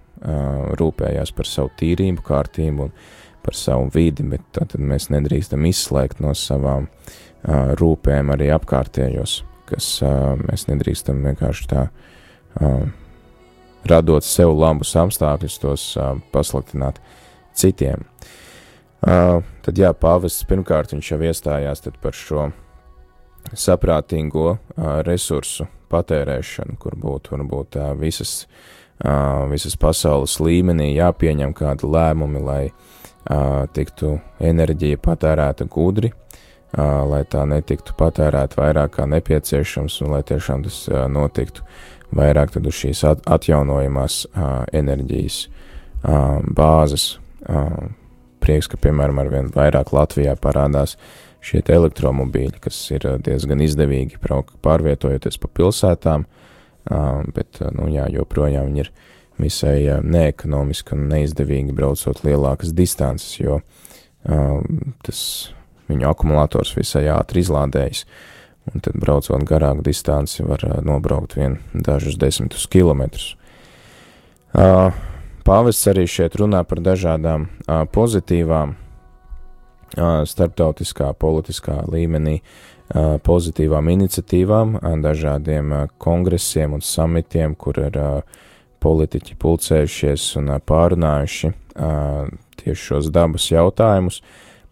rūpējās 0.80 1.32
par 1.36 1.46
savu 1.46 1.70
tīrību, 1.76 2.22
kārtību 2.24 2.86
un 2.86 2.92
par 3.46 3.56
savu 3.56 3.88
vidi, 3.94 4.26
bet 4.26 4.44
tad 4.56 4.74
mēs 4.78 5.08
nedrīkstam 5.14 5.64
izslēgt 5.70 6.20
no 6.24 6.34
savām 6.36 6.90
rūpēm 7.46 8.34
arī 8.34 8.50
apkārtējos, 8.54 9.38
kas 9.70 9.90
mēs 10.42 10.66
nedrīkstam 10.70 11.22
vienkārši 11.26 11.70
tā 11.70 11.86
radot 13.86 14.26
sev 14.26 14.54
labus 14.58 14.96
apstākļus, 14.98 15.58
tos 15.62 15.86
pasliktināt 16.34 16.98
citiem. 17.56 18.02
Tad 19.06 19.78
jā, 19.78 19.92
pāvests 19.94 20.46
pirmkārt 20.48 20.94
viņš 20.94 21.10
jau 21.12 21.20
iestājās 21.28 21.84
par 22.02 22.16
šo 22.16 22.48
saprātīgo 23.54 24.56
resursu 25.06 25.68
patērēšanu, 25.92 26.74
kur 26.82 26.96
būtu 26.98 27.36
varbūt 27.36 27.78
visas, 28.00 28.48
visas 29.52 29.76
pasaules 29.78 30.40
līmenī 30.42 30.96
jāpieņem 30.96 31.54
kādi 31.54 31.86
lēmumi, 31.86 32.42
lai 32.42 32.62
tiktu 33.76 34.16
enerģija 34.40 35.00
patērēta 35.02 35.66
gudri, 35.70 36.12
lai 36.76 37.22
tā 37.30 37.44
netiktu 37.48 37.94
patērēta 37.98 38.60
vairāk 38.60 38.96
kā 38.98 39.06
nepieciešams 39.10 40.00
un 40.04 40.16
lai 40.16 40.22
tiešām 40.26 40.64
tas 40.66 40.82
notiktu 41.10 41.64
vairāk 42.14 42.52
tad 42.54 42.66
uz 42.68 42.76
šīs 42.78 43.02
atjaunojamās 43.06 44.24
enerģijas 44.76 45.46
bāzes. 46.56 47.16
Prieks, 48.42 48.68
ka, 48.70 48.78
piemēram, 48.78 49.18
arvien 49.22 49.48
vairāk 49.54 49.90
Latvijā 49.96 50.36
parādās 50.38 50.94
šie 51.46 51.62
elektromobīļi, 51.72 52.60
kas 52.62 52.78
ir 52.94 53.06
diezgan 53.26 53.62
izdevīgi 53.64 54.20
pārvietojoties 54.62 55.38
pa 55.42 55.50
pilsētām, 55.58 56.26
bet, 57.34 57.62
nu 57.74 57.88
jā, 57.90 58.06
joprojām 58.14 58.70
viņi 58.70 58.84
ir 58.84 58.92
visai 59.40 60.00
neekonomiski 60.02 60.94
un 60.96 61.08
neizdevīgi 61.10 61.74
braucot 61.76 62.22
lielākas 62.24 62.72
distances, 62.76 63.36
jo 63.40 63.60
tas 65.06 65.20
viņu 65.90 66.08
akumulators 66.10 66.72
visai 66.76 67.04
ātri 67.14 67.44
izlādējas, 67.44 68.04
un 68.72 68.82
tad 68.82 68.96
braucot 68.98 69.44
garāku 69.46 69.84
distanci 69.86 70.42
var 70.46 70.64
nobraukt 70.82 71.36
vien 71.38 71.60
dažus 71.72 72.16
desmitus 72.18 72.66
kilometrus. 72.70 73.34
Pāvests 75.46 75.86
arī 75.92 76.08
šeit 76.10 76.34
runā 76.40 76.64
par 76.66 76.80
dažādām 76.82 77.46
pozitīvām 77.94 78.74
starptautiskā 80.26 81.12
politiskā 81.14 81.84
līmenī 81.86 82.40
pozitīvām 83.26 83.88
iniciatīvām, 83.94 84.76
dažādiem 85.02 85.72
kongresiem 86.02 86.74
un 86.76 86.82
samitiem, 86.82 87.54
kur 87.54 87.78
ir 87.82 87.98
politiķi 88.86 89.36
pulcējušies 89.42 90.26
un 90.40 90.54
pārunājuši 90.62 91.52
tieši 92.62 92.82
šos 92.82 93.10
dabas 93.12 93.50
jautājumus, 93.50 94.22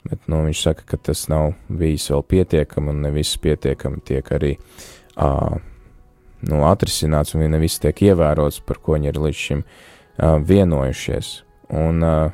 bet 0.06 0.28
nu, 0.30 0.44
viņš 0.46 0.62
saka, 0.68 0.86
ka 0.88 1.00
tas 1.10 1.26
nav 1.32 1.52
bijis 1.68 2.06
vēl 2.12 2.24
pietiekami 2.34 2.92
un 2.94 3.02
ne 3.04 3.10
viss 3.14 3.40
pietiekami 3.42 4.00
tiek 4.06 4.30
arī 4.36 4.54
nu, 6.44 6.62
atrisināts 6.68 7.34
un 7.34 7.44
ne 7.50 7.60
viss 7.62 7.82
tiek 7.82 8.04
ievērots, 8.10 8.62
par 8.64 8.80
ko 8.84 8.96
viņi 8.96 9.12
ir 9.12 9.20
līdz 9.26 9.42
šim 9.48 9.66
vienojušies. 10.48 11.30
Un 11.74 12.04
uh, 12.06 12.32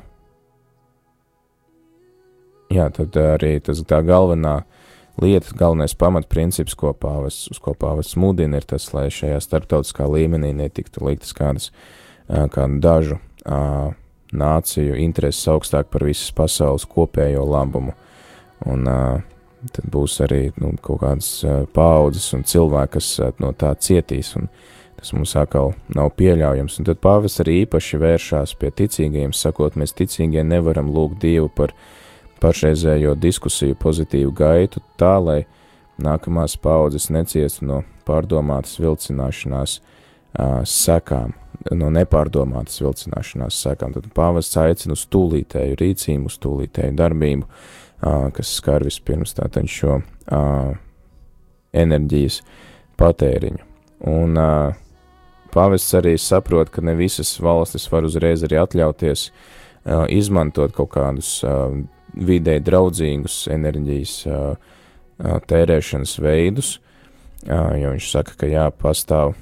jā, 2.71 2.87
tad 2.93 3.15
arī 3.15 3.55
tas 3.63 3.81
tā 3.87 4.01
galvenā 4.05 4.61
lieta, 5.21 5.55
galvenais 5.57 5.95
pamatprincips, 5.97 6.75
ko 6.77 6.93
pāvests, 6.97 7.49
uz 7.53 7.61
ko 7.61 7.75
pāvests 7.77 8.17
mudina, 8.19 8.59
ir 8.59 8.67
tas, 8.67 8.89
lai 8.95 9.07
šajā 9.13 9.39
starptautiskā 9.43 10.07
līmenī 10.09 10.51
netiktu 10.57 11.05
liktas 11.05 11.35
kādas, 11.37 11.71
kādu 12.27 12.79
dažu 12.83 13.19
nāciju 14.31 14.95
intereses 14.99 15.47
augstāk 15.51 15.91
par 15.91 16.05
visas 16.07 16.31
pasaules 16.35 16.87
kopējo 16.89 17.43
labumu. 17.47 17.93
Un 18.69 18.87
uh, 18.87 19.21
tad 19.73 19.87
būs 19.91 20.19
arī 20.25 20.51
nu, 20.61 20.73
kaut 20.81 21.01
kādas 21.03 21.31
uh, 21.45 21.63
paudzes 21.73 22.31
un 22.37 22.45
cilvēki, 22.47 22.93
kas 22.97 23.09
uh, 23.19 23.31
no 23.41 23.51
tā 23.57 23.73
cietīs, 23.81 24.33
un 24.39 24.47
tas 24.99 25.13
mums 25.17 25.33
atkal 25.39 25.73
nav 25.95 26.13
pieļaujams. 26.19 26.79
Un 26.79 26.89
tad 26.91 27.01
pāvis 27.03 27.39
arī 27.43 27.63
īpaši 27.65 28.01
vēršās 28.01 28.55
pie 28.61 28.71
ticīgajiem, 28.81 29.33
sakot, 29.35 29.77
mēs 29.79 29.97
ticīgie 29.97 30.45
nevaram 30.47 30.91
lūgt 30.93 31.21
Dievu 31.23 31.49
par 31.55 31.75
pašreizējo 32.41 33.15
diskusiju 33.21 33.77
pozitīvu 33.81 34.33
gaitu 34.35 34.81
tā, 34.99 35.15
lai 35.21 35.41
nākamās 36.01 36.57
paudzes 36.57 37.09
neciestu 37.13 37.67
no 37.69 37.83
pārdomātas 38.07 38.79
vilcināšanās 38.81 39.77
uh, 39.77 40.61
sekām 40.65 41.35
no 41.69 41.91
nepārdomātas 41.93 42.81
vilcināšanās 42.81 43.59
sekām. 43.63 43.93
Tad 43.93 44.09
pāvests 44.15 44.57
aicina 44.59 44.95
uz 44.97 45.05
tūlītēju 45.13 45.77
rīcību, 45.79 46.31
uz 46.31 46.37
tūlītēju 46.41 46.97
darbību, 46.97 47.47
kas 48.35 48.55
skar 48.57 48.85
vispirms 48.87 49.35
tātad 49.37 49.69
šo 49.69 49.99
enerģijas 51.83 52.41
patēriņu. 52.99 53.65
Un 54.09 54.41
pāvests 55.53 55.97
arī 55.99 56.15
saprot, 56.17 56.71
ka 56.73 56.83
ne 56.85 56.95
visas 56.97 57.35
valstis 57.43 57.85
var 57.91 58.07
uzreiz 58.07 58.45
arī 58.47 58.61
atļauties 58.63 59.29
izmantot 60.13 60.73
kaut 60.77 60.93
kādus 60.95 61.37
vidē 62.15 62.57
draudzīgus 62.63 63.45
enerģijas 63.51 64.15
tērēšanas 65.47 66.17
veidus, 66.21 66.73
jo 67.45 67.93
viņš 67.93 68.11
saka, 68.11 68.35
ka 68.41 68.49
jā, 68.49 68.67
pastāv 68.81 69.35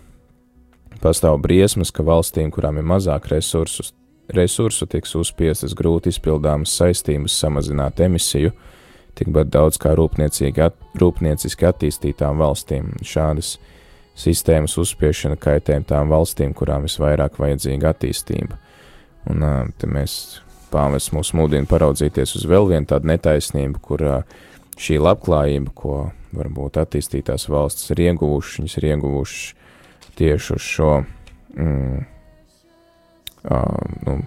Pastāv 1.00 1.38
briesmas, 1.40 1.94
ka 1.96 2.04
valstīm, 2.04 2.50
kurām 2.52 2.80
ir 2.82 2.88
mazāk 2.88 3.30
resursus, 3.32 3.94
resursu, 4.36 4.84
tiks 4.90 5.16
uzspiestas 5.16 5.72
grūti 5.78 6.12
izpildāmas 6.12 6.74
saistības 6.76 7.38
samazināt 7.40 8.02
emisiju, 8.04 8.52
tikpat 9.16 9.48
daudz 9.54 9.80
kā 9.80 9.94
at, 9.96 10.76
rūpnieciski 11.00 11.70
attīstītām 11.70 12.44
valstīm. 12.44 12.92
Šādas 13.00 13.56
sistēmas 14.20 14.76
uzspiešana 14.82 15.40
kaitē 15.40 15.80
tām 15.88 16.12
valstīm, 16.12 16.52
kurām 16.54 16.84
visvairāk 16.84 17.40
vajadzīga 17.40 17.94
attīstība. 17.94 18.60
Un 19.32 19.72
te 19.80 19.88
mēs 19.88 20.42
pāvis 20.72 21.10
mūs 21.16 21.34
mudina 21.38 21.68
paraudzīties 21.70 22.36
uz 22.40 22.46
vēl 22.50 22.70
vienu 22.72 22.90
tādu 22.90 23.10
netaisnību, 23.12 23.82
kur 23.84 24.06
šī 24.80 25.00
labklājība, 25.04 25.74
ko 25.76 25.96
varbūt 26.36 26.80
attīstītās 26.82 27.48
valstis 27.50 27.90
ir 27.94 28.04
ieguvušas, 28.10 28.60
viņas 28.62 28.78
ir 28.80 28.88
ieguvušas 28.94 29.42
tieši 30.20 30.56
uz 30.56 30.66
šo 30.66 30.92
mm, 31.56 32.04
uh, 33.50 33.96
nu, 34.06 34.18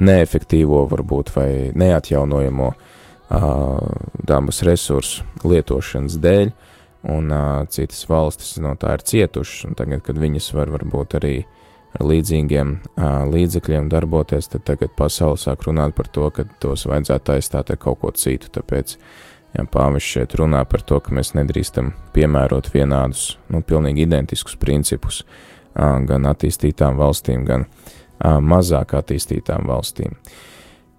neefektīvo, 0.00 0.82
varbūt 0.90 1.32
vai 1.36 1.50
neatjaunojamo 1.76 2.72
uh, 2.72 3.78
dabas 4.26 4.62
resursu 4.66 5.26
lietošanas 5.44 6.18
dēļ, 6.24 6.52
un 7.12 7.32
uh, 7.32 7.68
citas 7.72 8.02
valstis 8.08 8.56
no 8.64 8.74
tā 8.80 8.96
ir 8.96 9.06
cietušas, 9.12 9.68
un 9.68 9.78
tagad, 9.78 10.04
kad 10.06 10.20
viņas 10.20 10.52
var 10.56 10.72
varbūt 10.74 11.18
arī 11.20 11.34
ar 11.98 12.06
līdzīgiem 12.06 12.76
uh, 12.76 13.24
līdzekļiem 13.30 13.88
darboties, 13.90 14.52
tad 14.52 14.66
tagad 14.68 14.94
pasaule 14.98 15.40
sāk 15.40 15.66
runāt 15.66 15.96
par 15.96 16.10
to, 16.12 16.28
ka 16.34 16.46
tos 16.62 16.86
vajadzētu 16.86 17.34
aizstāt 17.34 17.72
ar 17.72 17.80
kaut 17.82 18.00
ko 18.04 18.12
citu, 18.14 18.52
tāpēc 18.54 18.96
uh, 18.96 19.10
Ja 19.54 19.64
pāvis 19.66 20.06
šeit 20.06 20.36
runā 20.38 20.62
par 20.68 20.82
to, 20.86 21.00
ka 21.02 21.14
mēs 21.14 21.32
nedrīkstam 21.34 21.90
piemērot 22.14 22.70
vienādus, 22.74 23.34
nu, 23.50 23.64
pilnīgi 23.66 24.04
identiskus 24.06 24.54
principus 24.60 25.24
gan 25.74 26.28
attīstītām 26.30 26.98
valstīm, 26.98 27.44
gan 27.48 27.66
mazāk 28.22 28.94
attīstītām 28.98 29.66
valstīm. 29.70 30.14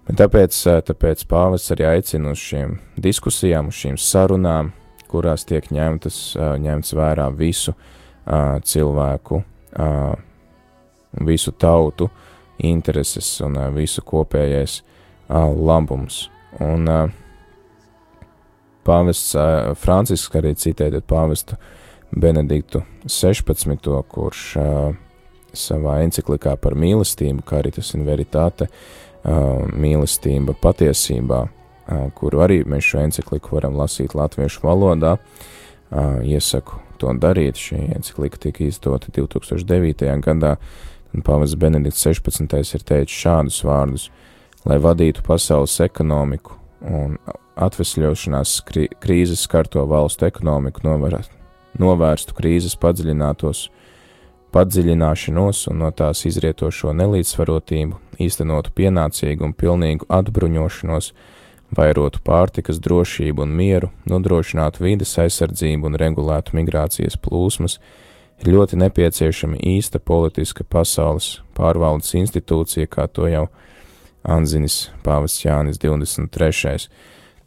Bet 0.08 0.18
tāpēc, 0.18 0.58
tāpēc 0.88 1.24
pāvis 1.30 1.70
arī 1.72 1.86
aicina 1.94 2.32
uz 2.34 2.42
šīm 2.42 2.76
diskusijām, 3.00 3.70
uz 3.70 3.78
šīm 3.84 3.96
sarunām, 4.00 4.72
kurās 5.08 5.46
tiek 5.48 5.70
ņemtas, 5.72 6.18
ņemts 6.60 6.96
vērā 6.98 7.28
visu 7.36 7.76
cilvēku, 8.72 9.42
visu 11.20 11.52
tautu 11.52 12.08
intereses 12.58 13.40
un 13.44 13.58
visu 13.76 14.02
kopējais 14.06 14.82
labums. 15.28 16.28
Un 16.60 16.88
Pāvests 18.82 19.36
Francisks 19.78 20.34
arī 20.34 20.56
citēja 20.58 20.98
pāvestu 21.06 21.54
Benediktu 22.10 22.82
16. 23.06 23.78
kurš 24.10 24.40
savā 25.54 26.00
enciklikā 26.02 26.56
par 26.58 26.74
mīlestību, 26.74 27.44
kā 27.46 27.60
arī 27.60 27.70
tas 27.76 27.92
ir 27.94 28.02
veritāte, 28.08 28.66
mīlestība 29.22 30.56
patiesībā, 30.58 31.44
kuru 32.18 32.42
arī 32.42 32.62
mēs 32.66 32.88
šo 32.90 33.04
encikliku 33.04 33.54
varam 33.54 33.78
lasīt 33.78 34.16
latviešu 34.18 34.66
valodā, 34.66 35.14
iesaku 36.26 36.80
to 36.98 37.14
darīt. 37.22 37.60
Šī 37.62 37.84
enciklika 37.94 38.40
tika 38.48 38.66
izdota 38.66 39.12
2009. 39.14 40.10
gadā, 40.26 40.56
un 41.12 41.24
pāvests 41.24 41.58
Benedikts 41.58 42.04
16. 42.06 42.74
ir 42.76 42.84
teicis 42.88 43.20
šādus 43.24 43.60
vārdus, 43.66 44.08
lai 44.68 44.78
vadītu 44.82 45.24
pasaules 45.26 45.78
ekonomiku 45.84 46.56
un 46.82 47.18
atvesļošanās 47.60 48.56
krīzes 49.02 49.44
skarto 49.44 49.84
valstu 49.88 50.26
ekonomiku 50.28 50.86
novērst, 50.86 51.32
novērstu 51.80 52.36
krīzes 52.36 52.76
padziļinātos, 52.80 53.66
padziļināšanos 54.52 55.66
un 55.72 55.78
no 55.84 55.90
tās 55.96 56.24
izrietošo 56.28 56.92
nelīdzsvarotību, 56.96 57.98
īstenotu 58.20 58.72
pienācīgu 58.76 59.48
un 59.48 59.54
pilnīgu 59.56 60.08
atbruņošanos, 60.12 61.12
vairotu 61.72 62.20
pārtikas 62.24 62.80
drošību 62.84 63.46
un 63.46 63.54
mieru, 63.56 63.90
nodrošinātu 64.08 64.84
vides 64.84 65.14
aizsardzību 65.20 65.88
un 65.88 65.96
regulētu 66.00 66.56
migrācijas 66.58 67.16
plūsmas, 67.16 67.78
ir 68.42 68.52
ļoti 68.56 68.78
nepieciešama 68.80 69.60
īsta 69.72 70.00
politiska 70.02 70.64
pasaules 70.68 71.40
pārvaldes 71.56 72.14
institūcija, 72.18 72.90
kā 72.90 73.06
to 73.08 73.28
jau 73.30 73.46
Anzinis 74.22 74.90
Pāvests 75.02 75.44
Jānis 75.44 75.80
23 75.82 76.88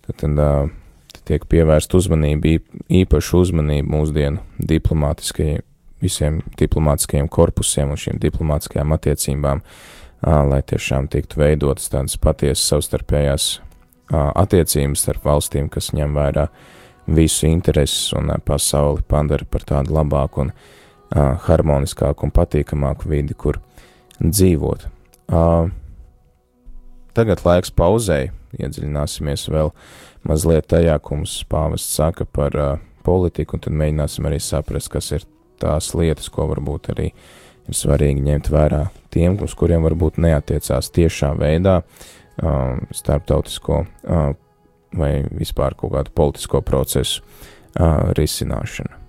Tad, 0.05 0.19
tad, 0.21 0.37
tad 0.37 1.21
tiek 1.25 1.45
pievērsta 1.49 1.97
uzmanība, 1.97 2.59
īpaša 2.93 3.39
uzmanība 3.39 3.89
mūsdienu 3.95 4.43
diplomātiskajiem, 4.69 5.63
visiem 6.03 6.41
diplomātiskajiem 6.59 7.29
korpusiem 7.31 7.93
un 7.95 7.97
šīm 7.97 8.19
diplomātiskajām 8.21 8.93
attiecībām, 8.93 9.63
lai 10.21 10.61
tiešām 10.69 11.09
tiktu 11.09 11.41
veidotas 11.41 11.89
tādas 11.89 12.19
patiesas 12.21 12.67
savstarpējās 12.69 13.49
attiecības 14.13 15.07
starp 15.07 15.25
valstīm, 15.25 15.69
kas 15.73 15.89
ņem 15.97 16.13
vērā 16.13 16.47
visu 17.17 17.49
intereses 17.49 18.13
un 18.17 18.29
pasauli 18.45 19.01
padara 19.09 19.45
par 19.49 19.65
tādu 19.65 19.97
labāku 19.97 20.45
un 20.45 20.53
harmoniskāku 21.13 22.25
un 22.27 22.33
patīkamāku 22.35 23.09
vidi, 23.11 23.35
kur 23.37 23.59
dzīvot. 24.19 24.87
Tagad 27.15 27.45
laiks 27.45 27.71
pauzei, 27.71 28.31
iedziļināsimies 28.59 29.47
vēl 29.51 29.71
mazliet 30.27 30.67
tajā, 30.71 30.97
ko 30.99 31.21
mums 31.21 31.37
pāvests 31.51 31.95
saka 31.99 32.25
par 32.25 32.57
politiku, 33.05 33.55
un 33.55 33.63
tad 33.63 33.77
mēģināsim 33.77 34.27
arī 34.27 34.41
saprast, 34.41 34.89
kas 34.91 35.11
ir 35.15 35.27
tās 35.61 35.93
lietas, 35.95 36.27
ko 36.33 36.49
varbūt 36.51 36.91
arī 36.95 37.11
ir 37.11 37.77
svarīgi 37.77 38.25
ņemt 38.25 38.51
vērā 38.51 38.83
tiem, 39.13 39.37
uz 39.41 39.55
kuriem 39.57 39.85
varbūt 39.85 40.19
neatiecās 40.25 40.91
tiešā 40.95 41.31
veidā 41.39 41.79
starptautisko 42.35 43.85
vai 44.95 45.13
vispār 45.31 45.75
kaut 45.79 45.95
kādu 45.95 46.13
politisko 46.15 46.61
procesu 46.65 47.23
risināšanu. 48.15 49.04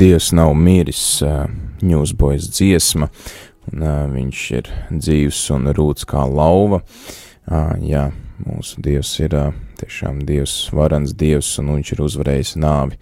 Dievs 0.00 0.30
nav 0.32 0.54
miris, 0.56 1.20
ņūsbojas 1.84 2.46
dziesma, 2.54 3.10
un 3.68 3.82
ā, 3.84 3.96
viņš 4.08 4.44
ir 4.56 4.70
dzīvs 4.94 5.40
un 5.52 5.68
rūts 5.76 6.08
kā 6.08 6.22
lauva. 6.24 6.78
Ā, 7.44 7.60
Jā, 7.84 8.06
mūsu 8.46 8.80
Dievs 8.80 9.10
ir 9.20 9.36
tiešām 9.82 10.22
Dievs, 10.24 10.54
varans 10.72 11.12
Dievs, 11.12 11.52
un 11.60 11.74
viņš 11.74 11.92
ir 11.92 12.02
uzvarējis 12.06 12.54
nāvi, 12.64 12.96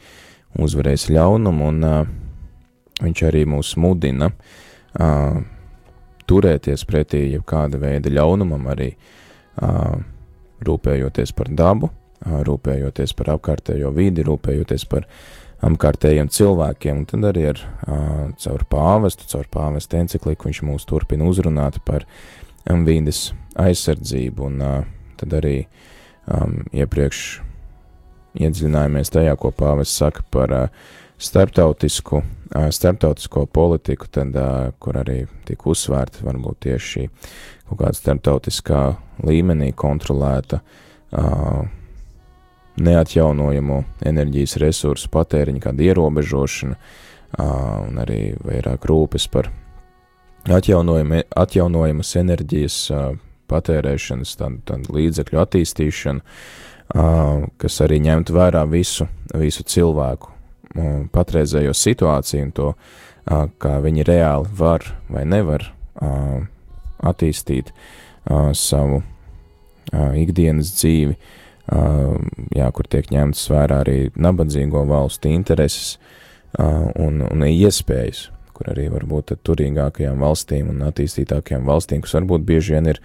uzvarējis 0.58 1.06
ļaunumu, 1.14 1.70
un 1.70 1.86
viņš 3.04 3.24
arī 3.30 3.46
mūs 3.46 3.76
mudina 3.78 4.32
turēties 6.28 6.86
pretī 6.88 7.28
jebkāda 7.28 7.78
veida 7.78 8.10
ļaunumam, 8.10 8.66
arī 8.74 8.90
rūpējoties 10.66 11.30
par 11.38 11.54
dabu, 11.54 11.94
rūpējoties 12.26 13.14
par 13.14 13.36
apkārtējo 13.38 13.94
vidi, 13.94 14.26
rūpējoties 14.26 14.90
par 14.90 15.06
apkārtējiem 15.66 16.30
cilvēkiem, 16.30 17.02
un 17.02 17.08
tad 17.08 17.26
arī 17.32 17.48
ar 17.50 17.62
caur 18.38 18.64
pāvestu, 18.70 19.26
caur 19.32 19.48
pāvestu 19.50 19.98
encikliku 19.98 20.48
viņš 20.48 20.62
mūs 20.68 20.86
turpina 20.88 21.26
uzrunāt 21.28 21.80
par 21.86 22.06
vīdes 22.68 23.32
aizsardzību, 23.58 24.48
un 24.50 24.62
tad 25.18 25.34
arī 25.34 25.56
um, 26.30 26.60
iepriekš 26.70 27.22
iedziļinājāmies 28.38 29.10
tajā, 29.14 29.34
ko 29.40 29.50
pāvests 29.56 29.98
saka 29.98 30.22
par 30.30 30.54
starptautisku, 31.18 32.22
starptautisko 32.70 33.46
politiku, 33.50 34.06
tad, 34.14 34.36
kur 34.78 35.00
arī 35.00 35.24
tika 35.48 35.72
uzsvērta 35.72 36.22
varbūt 36.26 36.60
tieši 36.68 36.92
šī 36.92 37.06
kaut 37.68 37.80
kāda 37.82 37.98
starptautiskā 37.98 38.82
līmenī 39.26 39.72
kontrolēta 39.76 40.60
uh, 40.62 41.66
neatjaunojamo 42.84 43.82
enerģijas 44.06 44.56
resursu 44.62 45.10
patēriņa, 45.14 45.62
kāda 45.68 45.86
ierobežošana, 45.88 46.76
un 47.88 48.02
arī 48.02 48.20
vairāk 48.44 48.86
rūpes 48.88 49.28
par 49.32 49.50
atjaunojama, 50.48 51.24
atjaunojamas 51.36 52.14
enerģijas 52.22 52.78
patērēšanas, 53.48 54.34
tādu, 54.38 54.62
tādu 54.68 54.96
līdzekļu 54.96 55.42
attīstīšanu, 55.42 56.24
kas 57.60 57.80
arī 57.84 58.00
ņemt 58.04 58.32
vērā 58.32 58.64
visu, 58.70 59.08
visu 59.36 59.64
cilvēku 59.68 60.32
patreizējo 61.12 61.74
situāciju 61.76 62.46
un 62.46 62.54
to, 62.56 62.72
kā 63.60 63.74
viņi 63.84 64.06
reāli 64.08 64.54
var 64.56 64.84
vai 65.08 65.24
nevar 65.28 65.66
attīstīt 67.08 67.72
savu 68.56 69.02
ikdienas 69.92 70.72
dzīvi, 70.76 71.16
jā, 71.68 72.70
kur 72.72 72.88
tiek 72.88 73.10
ņemtas 73.12 73.44
vērā 73.52 73.82
arī 73.84 73.98
nabadzīgo 74.16 74.84
valstu 74.88 75.30
intereses 75.32 75.96
un, 76.58 77.20
un 77.26 77.44
iespējas, 77.48 78.28
kur 78.56 78.70
arī 78.72 78.88
varbūt 78.92 79.34
turīgākajām 79.46 80.22
valstīm 80.24 80.70
un 80.72 80.86
attīstītākajām 80.88 81.68
valstīm, 81.68 82.02
kas 82.04 82.16
varbūt 82.18 82.46
bieži 82.48 82.76
vien 82.76 82.92
ir 82.94 83.02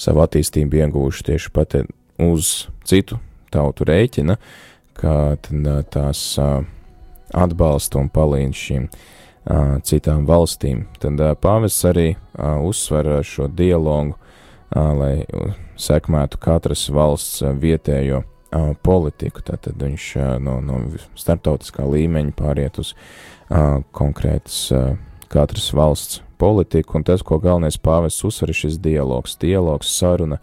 savu 0.00 0.24
attīstību 0.24 0.80
ieguvuši 0.82 1.28
tieši 1.30 1.52
pat 1.54 1.78
uz 2.22 2.54
citu 2.88 3.20
tautu 3.54 3.86
rēķina, 3.86 4.38
kā 4.96 5.36
tās 5.92 6.24
atbalsta 7.36 8.00
un 8.00 8.10
palīdz 8.12 8.62
šīm 8.66 8.88
citām 9.86 10.24
valstīm. 10.26 10.86
Tad 10.98 11.20
pāvests 11.42 11.84
arī 11.86 12.08
uzsver 12.66 13.20
šo 13.22 13.46
dialogu 13.52 14.16
lai 14.74 15.24
sekmētu 15.80 16.40
katras 16.40 16.86
valsts 16.92 17.42
vietējo 17.60 18.22
politiku. 18.86 19.42
Tātad 19.44 19.80
viņš 19.82 20.06
no, 20.42 20.58
no 20.64 20.80
starptautiskā 21.18 21.86
līmeņa 21.86 22.34
pāriet 22.36 22.80
uz 22.82 22.94
konkrētas 23.96 24.60
katras 25.32 25.68
valsts 25.74 26.22
politiku, 26.38 26.98
un 26.98 27.06
tas, 27.06 27.22
ko 27.24 27.38
galvenais 27.42 27.78
pāvests 27.80 28.24
uzsver, 28.28 28.52
ir 28.52 28.58
šis 28.58 28.80
dialogs, 28.82 29.36
dialogs, 29.40 29.90
saruna, 29.98 30.38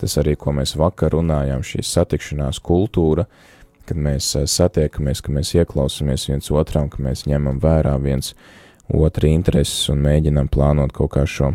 tas 0.00 0.14
arī, 0.20 0.36
ko 0.38 0.54
mēs 0.54 0.76
vakar 0.78 1.14
runājām, 1.16 1.64
šī 1.66 1.82
satikšanās 1.84 2.60
kultūra, 2.64 3.26
kad 3.84 3.98
mēs 4.00 4.30
satiekamies, 4.48 5.20
ka 5.20 5.34
mēs 5.34 5.52
ieklausāmies 5.58 6.28
viens 6.30 6.50
otram, 6.54 6.88
ka 6.88 7.02
mēs 7.04 7.26
ņemam 7.28 7.58
vērā 7.60 7.96
viens 8.00 8.32
otru 8.88 9.28
intereses 9.28 9.90
un 9.92 10.00
mēģinam 10.06 10.48
plānot 10.52 10.94
kaut 10.94 11.12
kā 11.16 11.26
šo 11.28 11.52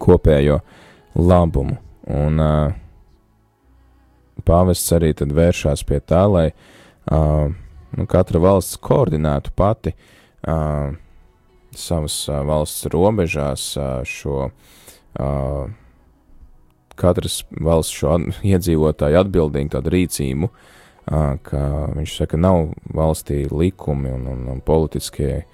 kopējo 0.00 0.60
uh, 0.60 0.78
labumu. 1.14 1.76
Un 2.10 2.42
uh, 2.42 2.72
pāvests 4.46 4.90
arī 4.96 5.12
tad 5.16 5.34
vēršās 5.36 5.84
pie 5.86 6.00
tā, 6.02 6.24
lai 6.30 6.48
uh, 6.50 7.52
nu, 7.96 8.06
katra 8.10 8.40
valsts 8.42 8.80
koordinētu 8.82 9.54
pati 9.56 9.94
uh, 9.94 10.96
savas 11.76 12.16
uh, 12.28 12.40
valsts 12.46 12.88
robežās 12.90 13.70
uh, 13.78 14.00
šo 14.06 14.48
uh, 14.48 15.70
katras 17.00 17.40
valsts 17.60 17.96
šo 17.96 18.16
at 18.18 18.42
iedzīvotāju 18.44 19.20
atbildīgu 19.22 19.74
tādu 19.76 19.94
rīcību, 19.94 20.50
uh, 20.50 21.34
ka 21.46 21.62
viņš 21.96 22.16
saka, 22.22 22.40
nav 22.40 22.72
valstī 22.96 23.44
likumi 23.50 24.12
un, 24.12 24.26
un, 24.34 24.46
un 24.56 24.64
politiskie 24.64 25.44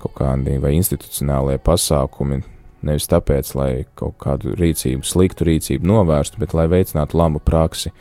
kaut 0.00 0.16
kādi 0.16 0.56
vai 0.60 0.74
institucionālie 0.78 1.58
pasākumi, 1.60 2.40
Nevis 2.86 3.10
tāpēc, 3.10 3.52
lai 3.58 3.70
kaut 3.98 4.16
kādu 4.22 4.54
rīcību, 4.56 5.04
sliktu 5.04 5.44
rīcību 5.48 5.84
novērstu, 5.86 6.40
bet 6.40 6.54
lai 6.56 6.64
veicinātu 6.70 7.18
labu 7.20 7.42
praksi. 7.44 7.92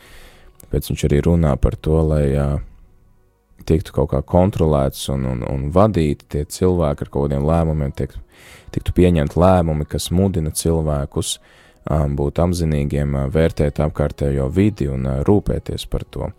Tāpēc 0.63 0.91
viņš 0.91 1.05
arī 1.09 1.21
runā 1.25 1.55
par 1.59 1.75
to, 1.75 1.97
lai 2.07 2.23
jā, 2.31 2.47
tiktu 3.67 3.93
kaut 3.95 4.11
kā 4.13 4.21
kontrolēts 4.25 5.09
un, 5.13 5.25
un, 5.29 5.43
un 5.47 5.69
vadīti 5.75 6.27
tie 6.35 6.43
cilvēki 6.47 7.05
ar 7.05 7.11
kaut 7.11 7.27
kādiem 7.27 7.47
lēmumiem, 7.47 7.93
tiek, 7.97 8.15
tiktu 8.75 8.95
pieņemt 8.95 9.35
lēmumi, 9.39 9.87
kas 9.89 10.09
mudina 10.15 10.53
cilvēkus 10.55 11.35
um, 11.37 12.15
būt 12.19 12.41
apzinīgiem, 12.43 13.15
uh, 13.17 13.31
vērtēt 13.33 13.81
apkārtējo 13.83 14.49
vidi 14.53 14.89
un 14.91 15.07
uh, 15.07 15.19
rūpēties 15.27 15.87
par 15.91 16.05
to. 16.07 16.31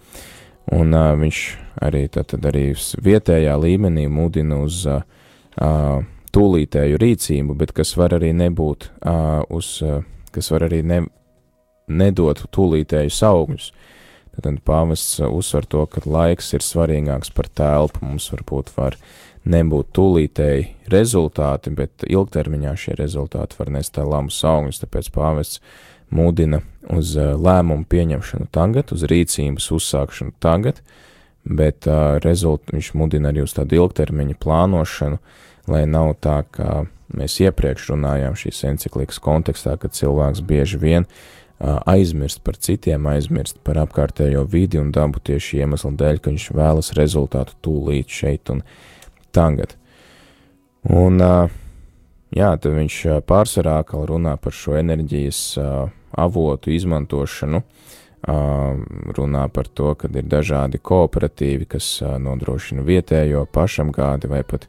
Un 0.70 0.94
uh, 0.94 1.12
viņš 1.18 1.42
arī, 1.82 2.06
arī 2.38 2.64
vietējā 3.04 3.58
līmenī 3.58 4.06
mudina 4.08 4.60
uz 4.64 4.84
uh, 4.88 5.02
uh, 5.60 6.00
tūlītēju 6.34 6.98
rīcību, 7.00 7.56
bet 7.58 7.72
kas 7.76 7.94
var 7.98 8.14
arī 8.18 8.32
nebūt 8.36 8.90
uh, 8.90 9.42
uz, 9.52 9.78
uh, 9.84 10.02
kas 10.34 10.50
var 10.54 10.68
arī 10.68 10.82
ne, 10.86 11.00
nedot 11.90 12.44
tūlītējus 12.54 13.22
augļus. 13.26 13.70
Tad 14.40 14.60
pāvests 14.64 15.18
uzsver 15.26 15.66
to, 15.68 15.82
ka 15.90 16.00
laiks 16.06 16.52
ir 16.56 16.64
svarīgāks 16.64 17.32
par 17.36 17.50
telpu. 17.52 18.04
Mums 18.06 18.30
varbūt 18.32 18.70
var 18.76 18.96
nebūt 19.50 19.90
tūlītēji 19.96 20.66
rezultāti, 20.92 21.72
bet 21.76 22.06
ilgtermiņā 22.06 22.74
šie 22.78 22.96
rezultāti 22.96 23.58
var 23.58 23.72
nest 23.74 23.98
labus 23.98 24.38
augļus. 24.46 24.80
Tāpēc 24.84 25.10
pāvests 25.12 25.60
mudina 26.14 26.62
uz 26.90 27.12
lēmumu 27.18 27.86
pieņemšanu 27.90 28.48
tagad, 28.54 28.94
uz 28.94 29.04
rīcības 29.10 29.70
uzsākšanu 29.76 30.34
tagad, 30.42 30.80
bet 31.44 31.86
uh, 31.88 32.18
rezult, 32.24 32.68
viņš 32.74 32.92
mudina 32.98 33.30
arī 33.30 33.44
uz 33.44 33.54
tādu 33.56 33.78
ilgtermiņa 33.80 34.36
plānošanu, 34.42 35.20
lai 35.70 35.84
nav 35.88 36.14
tā, 36.22 36.40
ka 36.50 36.84
mēs 37.16 37.38
iepriekš 37.42 37.90
runājām 37.94 38.36
šīs 38.38 38.64
enciklikas 38.70 39.20
kontekstā, 39.22 39.76
kad 39.80 39.94
cilvēks 39.96 40.42
bieži 40.46 40.80
vien 40.82 41.06
uh, 41.06 41.78
aizmirst 41.90 42.42
par 42.46 42.58
citiem, 42.60 43.06
aizmirst 43.10 43.60
par 43.66 43.80
apkārtējo 43.82 44.44
vidi 44.50 44.80
un 44.80 44.92
dabu 44.94 45.22
tieši 45.22 45.62
iemeslu 45.64 45.94
dēļ, 45.98 46.20
ka 46.20 46.34
viņš 46.34 46.50
vēlas 46.56 46.94
rezultātu 46.98 47.56
tūlīt 47.64 48.12
šeit 48.20 48.52
un 48.52 48.62
tagad. 49.34 49.76
Un, 50.86 51.20
uh, 51.20 51.50
jā, 52.34 52.52
tad 52.56 52.76
viņš 52.76 53.00
pārsvarā 53.28 53.80
runā 53.90 54.36
par 54.40 54.56
šo 54.56 54.78
enerģijas 54.80 55.42
uh, 55.60 55.88
avotu 56.18 56.72
izmantošanu, 56.74 57.62
runā 59.16 59.48
par 59.48 59.68
to, 59.68 59.94
ka 59.96 60.08
ir 60.12 60.26
dažādi 60.28 60.80
kooperatīvi, 60.82 61.64
kas 61.64 62.02
nodrošina 62.20 62.84
vietējo 62.84 63.46
pašapgādi 63.52 64.28
vai 64.28 64.42
pat 64.44 64.66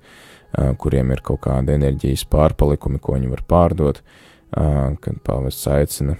kuriem 0.51 1.13
ir 1.15 1.21
kaut 1.25 1.43
kāda 1.45 1.75
enerģijas 1.77 2.25
pārpalikumi, 2.31 2.99
ko 2.99 3.15
viņi 3.17 3.31
var 3.31 3.43
pārdot, 3.47 4.01
kad 4.51 5.21
pāvests 5.23 5.67
aicina 5.71 6.17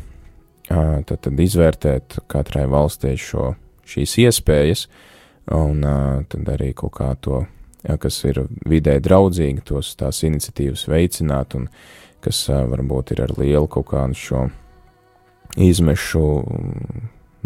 tad, 0.70 1.18
tad 1.20 1.40
izvērtēt 1.40 2.22
katrai 2.32 2.68
valstī 2.72 3.16
šo, 3.20 3.54
šīs 3.88 4.18
iespējas 4.26 4.86
un 5.52 5.84
tad 6.32 6.54
arī 6.54 6.72
kaut 6.78 6.96
kā 7.00 7.10
to, 7.20 7.44
kas 7.82 8.22
ir 8.30 8.46
vidē 8.70 9.00
draudzīgi, 9.04 9.66
tos 9.68 9.96
tās 10.00 10.22
iniciatīvas 10.28 10.88
veicināt 10.88 11.58
un 11.58 11.68
kas 12.22 12.46
varbūt 12.48 13.16
ir 13.16 13.24
ar 13.26 13.34
lielu 13.40 13.68
kaut 13.68 13.90
kādu 13.92 14.18
šo 14.18 14.46
izmešu 15.58 16.26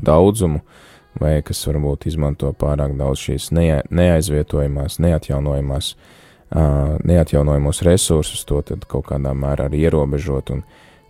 daudzumu, 0.06 0.60
vai 1.19 1.39
kas 1.48 1.63
varbūt 1.65 2.10
izmanto 2.12 2.52
pārāk 2.60 2.93
daudz 3.00 3.24
šīs 3.24 3.50
neaizvietojamās, 3.56 5.00
neatjaunojamās, 5.00 5.93
neatjaunojamos 6.56 7.82
resursus, 7.84 8.46
to 8.48 8.62
kaut 8.88 9.10
kādā 9.10 9.34
mērā 9.36 9.68
arī 9.70 9.86
ierobežot 9.86 10.54
un 10.56 10.63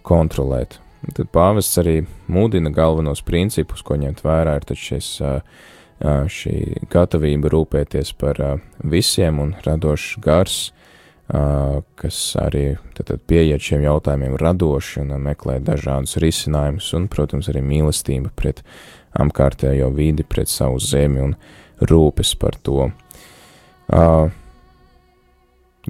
kontrolēt. 0.05 0.79
Tad 1.05 1.29
pāvests 1.34 1.77
arī 1.77 1.99
mudina 2.31 2.71
galvenos 2.73 3.21
principus, 3.25 3.84
ko 3.86 3.97
ņemt 4.01 4.23
vērā, 4.25 4.55
ir 4.58 4.79
šis, 4.79 5.10
šī 6.01 6.55
gatavība 6.91 7.51
rūpēties 7.53 8.15
par 8.17 8.41
visiem 8.81 9.39
un 9.43 9.53
radošs 9.65 10.15
gars, 10.23 10.58
kas 11.29 12.19
arī 12.41 12.65
pieiet 13.27 13.62
šiem 13.62 13.86
jautājumiem 13.86 14.38
radoši 14.41 15.03
un 15.03 15.13
meklē 15.25 15.60
dažādus 15.65 16.17
risinājumus, 16.21 16.91
un, 16.97 17.08
protams, 17.10 17.49
arī 17.53 17.62
mīlestība 17.65 18.34
pret 18.36 18.63
apkārtējo 19.15 19.91
vidi, 19.95 20.25
pret 20.27 20.49
savu 20.51 20.81
zemi 20.81 21.21
un 21.21 21.38
rūpes 21.81 22.34
par 22.39 22.58
to. 22.65 22.89
Uh, 23.86 24.34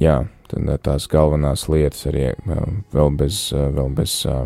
jā, 0.02 0.20
tad 0.52 0.72
tās 0.86 1.08
galvenās 1.12 1.68
lietas 1.72 2.06
arī 2.12 2.30
uh, 2.34 2.64
vēl 2.96 3.16
bez, 3.20 3.48
uh, 3.56 3.68
vēl 3.76 3.92
bez 3.98 4.18
uh, 4.30 4.46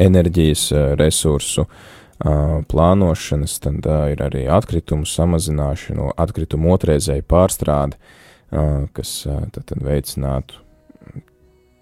enerģijas 0.00 0.66
uh, 0.72 0.84
resursu 0.98 1.66
uh, 1.66 2.60
plānošanas, 2.70 3.58
tad 3.64 3.86
uh, 3.86 4.08
ir 4.12 4.24
arī 4.24 4.46
atkritumu 4.50 5.08
samazināšana, 5.08 6.12
atkritumu 6.26 6.74
otrreizēja 6.74 7.26
pārstrāde, 7.28 7.98
uh, 7.98 8.86
kas 8.96 9.22
tad, 9.26 9.64
tad 9.64 9.84
veicinātu 9.84 10.62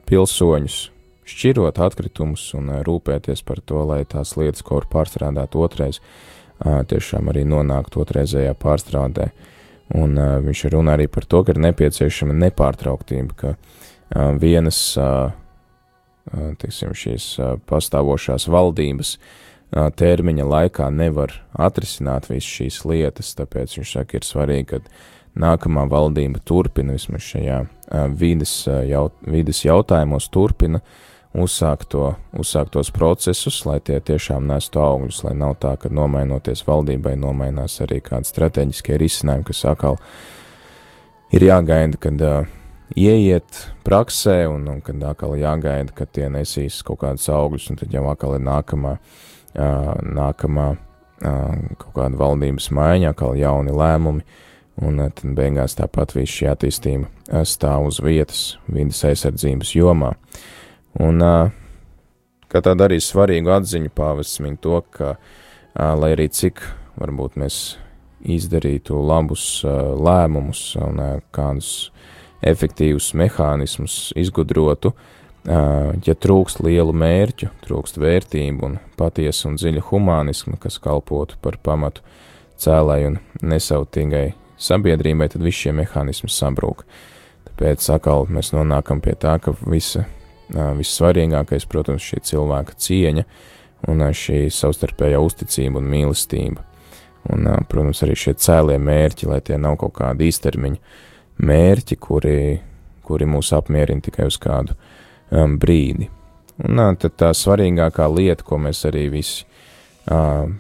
pilsoņus 0.08 0.82
šķirot 1.32 1.78
atkritumus 1.82 2.44
un 2.58 2.70
rūpēties 2.86 3.44
par 3.46 3.62
to, 3.64 3.82
lai 3.88 4.02
tās 4.08 4.34
lietas, 4.36 4.64
ko 4.66 4.80
var 4.80 4.88
pārstrādāt 4.92 5.56
otrais, 5.58 6.00
tiešām 6.62 7.30
arī 7.32 7.44
nonāktu 7.48 8.02
otrreizējā 8.02 8.54
pārstrādē. 8.58 9.30
Un 9.98 10.16
viņš 10.46 10.64
runā 10.72 10.96
arī 10.96 11.06
par 11.12 11.26
to, 11.28 11.42
ka 11.44 11.52
ir 11.52 11.60
nepieciešama 11.66 12.32
nepārtrauktība, 12.46 13.34
ka 13.36 13.54
vienas, 14.40 14.78
teiksim, 16.62 16.94
šīs 16.96 17.26
pastāvošās 17.68 18.48
valdības 18.52 19.16
termiņa 19.72 20.46
laikā 20.48 20.88
nevar 20.92 21.34
atrisināt 21.52 22.28
visas 22.30 22.48
šīs 22.48 22.82
lietas, 22.88 23.34
tāpēc 23.36 23.76
viņš 23.78 23.92
saka, 23.98 24.18
ir 24.18 24.28
svarīgi, 24.28 24.66
ka 24.72 24.80
nākamā 25.44 25.86
valdība 25.88 26.42
turpina 26.44 26.96
vismaz 26.96 27.24
šajā 27.24 27.62
vides, 28.20 28.52
jaut, 28.88 29.16
vides 29.24 29.64
jautājumos, 29.64 30.28
turpina 30.32 30.82
uzsākt, 31.34 31.88
to, 31.92 32.12
uzsākt 32.38 32.74
tos 32.76 32.90
procesus, 32.94 33.62
lai 33.68 33.78
tie 33.84 33.98
tiešām 34.00 34.46
nestu 34.48 34.82
augļus, 34.82 35.22
lai 35.26 35.34
nav 35.38 35.56
tā, 35.62 35.74
ka 35.80 35.90
nomainoties 35.92 36.64
valdībai, 36.66 37.14
nomainās 37.20 37.78
arī 37.84 38.00
kādi 38.04 38.28
strateģiskie 38.28 38.98
risinājumi, 39.00 39.46
kas 39.48 39.64
atkal 39.72 39.98
ir 41.32 41.46
jāgaida, 41.48 42.00
kad 42.02 42.24
uh, 42.26 42.52
ieiet 42.96 43.64
praksē, 43.86 44.42
un, 44.52 44.68
un 44.68 44.84
kad 44.84 45.02
atkal 45.08 45.36
jāgaida, 45.40 45.94
ka 45.96 46.06
tie 46.06 46.28
nesīs 46.32 46.82
kaut 46.86 47.02
kādus 47.04 47.28
augļus, 47.32 47.70
un 47.72 47.82
tad 47.82 47.96
jau 47.96 48.06
atkal 48.12 48.36
ir 48.36 48.46
nākamā, 48.46 48.96
uh, 48.98 49.92
nākamā 50.20 50.70
uh, 50.76 51.76
kaut 51.80 51.92
kāda 51.96 52.20
valdības 52.20 52.72
maiņa, 52.76 53.14
atkal 53.16 53.38
jauni 53.40 53.76
lēmumi, 53.76 54.26
uh, 54.26 54.48
un 54.80 55.00
eh, 55.02 55.10
tad 55.14 55.36
beigās 55.36 55.76
tāpat 55.78 56.14
viss 56.16 56.38
šī 56.38 56.48
attīstība 56.52 57.44
stāv 57.48 57.88
uz 57.90 58.00
vietas 58.04 58.42
vidas 58.72 59.02
aizsardzības 59.08 59.74
jomā. 59.76 60.14
Un 61.00 61.22
kā 62.52 62.60
tāda 62.60 62.88
arī 62.88 62.98
svarīgu 63.00 63.54
atziņu 63.54 63.92
pāvests 63.96 64.42
min 64.44 64.58
to, 64.60 64.82
ka, 64.92 65.14
lai 65.74 66.12
arī 66.16 66.28
cik 66.28 66.60
varbūt 67.00 67.38
mēs 67.40 67.62
izdarītu 68.22 68.98
labus 69.00 69.62
lēmumus 69.64 70.76
un 70.82 71.00
kādus 71.34 71.90
efektīvus 72.42 73.12
mehānismus 73.18 74.12
izgudrotu, 74.18 74.92
ja 75.46 76.14
trūkst 76.14 76.60
lielu 76.62 76.92
mērķu, 76.94 77.48
trūkst 77.64 77.98
vērtību 77.98 78.68
un 78.68 78.78
patiesu 78.98 79.48
un 79.50 79.58
dziļu 79.58 79.82
humānismu, 79.88 80.58
kas 80.60 80.78
kalpotu 80.82 81.38
par 81.42 81.58
pamatu 81.62 82.04
cēlēju 82.62 83.14
un 83.14 83.18
nesautīgai 83.50 84.26
sabiedrībai, 84.62 85.32
tad 85.32 85.42
visi 85.42 85.64
šie 85.64 85.74
mehānismi 85.80 86.30
sabrūk. 86.30 86.84
Tāpēc 87.48 87.88
atkal 87.90 88.28
mēs 88.30 88.52
nonākam 88.54 89.02
pie 89.02 89.16
tā, 89.18 89.34
ka 89.42 89.54
visa, 89.66 90.04
vissvarīgākais, 90.50 91.66
protams, 91.70 92.04
šī 92.04 92.22
cilvēka 92.32 92.76
cieņa 92.76 93.24
un 93.90 94.04
šī 94.14 94.44
savstarpējā 94.52 95.20
uzticība 95.22 95.80
un 95.80 95.88
mīlestība. 95.90 96.66
Un, 97.32 97.46
protams, 97.70 98.02
arī 98.02 98.16
šie 98.18 98.34
cēlie 98.34 98.78
mērķi, 98.82 99.28
lai 99.30 99.38
tie 99.46 99.58
nav 99.60 99.76
kaut 99.78 99.94
kādi 100.00 100.26
īstermiņa 100.30 100.80
mērķi, 101.42 101.98
kuri, 102.02 102.38
kuri 103.06 103.28
mūs 103.30 103.52
apmierina 103.54 104.02
tikai 104.02 104.26
uz 104.30 104.38
kādu 104.42 104.74
um, 105.30 105.54
brīdi. 105.62 106.10
Un 106.62 106.82
tad 107.00 107.14
tā 107.18 107.30
svarīgākā 107.34 108.08
lieta, 108.12 108.44
ko 108.46 108.58
mēs 108.62 108.82
arī 108.90 109.06
visi, 109.12 109.46
uh, 110.10 110.50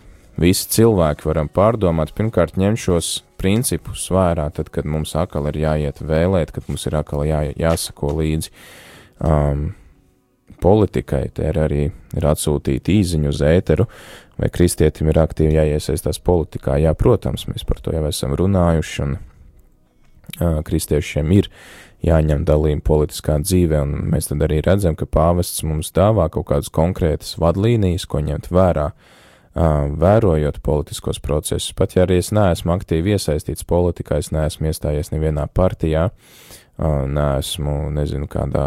visi 0.40 0.70
cilvēki 0.78 1.28
varam 1.28 1.50
pārdomāt, 1.52 2.14
pirmkārt 2.16 2.56
ņemt 2.58 2.80
šos 2.80 3.10
principus 3.42 4.06
vērā, 4.14 4.46
tad, 4.54 4.70
kad 4.72 4.86
mums 4.88 5.16
atkal 5.18 5.50
ir 5.50 5.60
jāiet 5.64 6.00
vēlēt, 6.02 6.54
kad 6.54 6.70
mums 6.70 6.86
ir 6.86 6.96
atkal 6.98 7.26
jā, 7.26 7.42
jāsako 7.58 8.14
līdzi 8.20 8.54
um, 9.22 9.70
politikai, 10.62 11.26
te 11.34 11.48
ir 11.50 11.58
arī 11.58 11.82
ir 11.90 12.26
atsūtīti 12.28 12.98
īziņu 13.00 13.32
uz 13.32 13.42
ēteru, 13.46 13.86
vai 14.40 14.50
kristietim 14.52 15.10
ir 15.10 15.20
aktīvi 15.22 15.56
jāiesaistās 15.58 16.20
politikā. 16.24 16.78
Jā, 16.82 16.94
protams, 16.98 17.46
mēs 17.50 17.66
par 17.68 17.82
to 17.82 17.94
jau 17.94 18.04
esam 18.08 18.36
runājuši, 18.38 19.06
un 19.06 19.16
uh, 19.16 20.60
kristiešiem 20.66 21.32
ir 21.38 21.50
jāņem 22.02 22.44
dalība 22.46 22.82
politiskā 22.86 23.38
dzīvē, 23.42 23.82
un 23.86 24.12
mēs 24.12 24.30
tad 24.30 24.42
arī 24.46 24.60
redzam, 24.64 24.98
ka 24.98 25.06
pāvests 25.06 25.62
mums 25.66 25.92
dāvā 25.94 26.28
kaut 26.34 26.48
kādas 26.50 26.70
konkrētas 26.74 27.36
vadlīnijas, 27.42 28.08
ko 28.10 28.22
ņemt 28.26 28.50
vērā, 28.54 28.88
uh, 28.90 29.20
vērojot 30.02 30.62
politiskos 30.62 31.22
procesus. 31.22 31.74
Pat 31.78 31.96
ja 31.96 32.06
arī 32.06 32.18
es 32.22 32.32
neesmu 32.34 32.74
aktīvi 32.74 33.14
iesaistīts 33.16 33.66
politikā, 33.68 34.18
es 34.22 34.32
neesmu 34.34 34.70
iestājies 34.70 35.12
nevienā 35.14 35.46
partijā, 35.54 36.10
neesmu, 36.78 37.76
nezinu, 37.94 38.28
kādā 38.30 38.66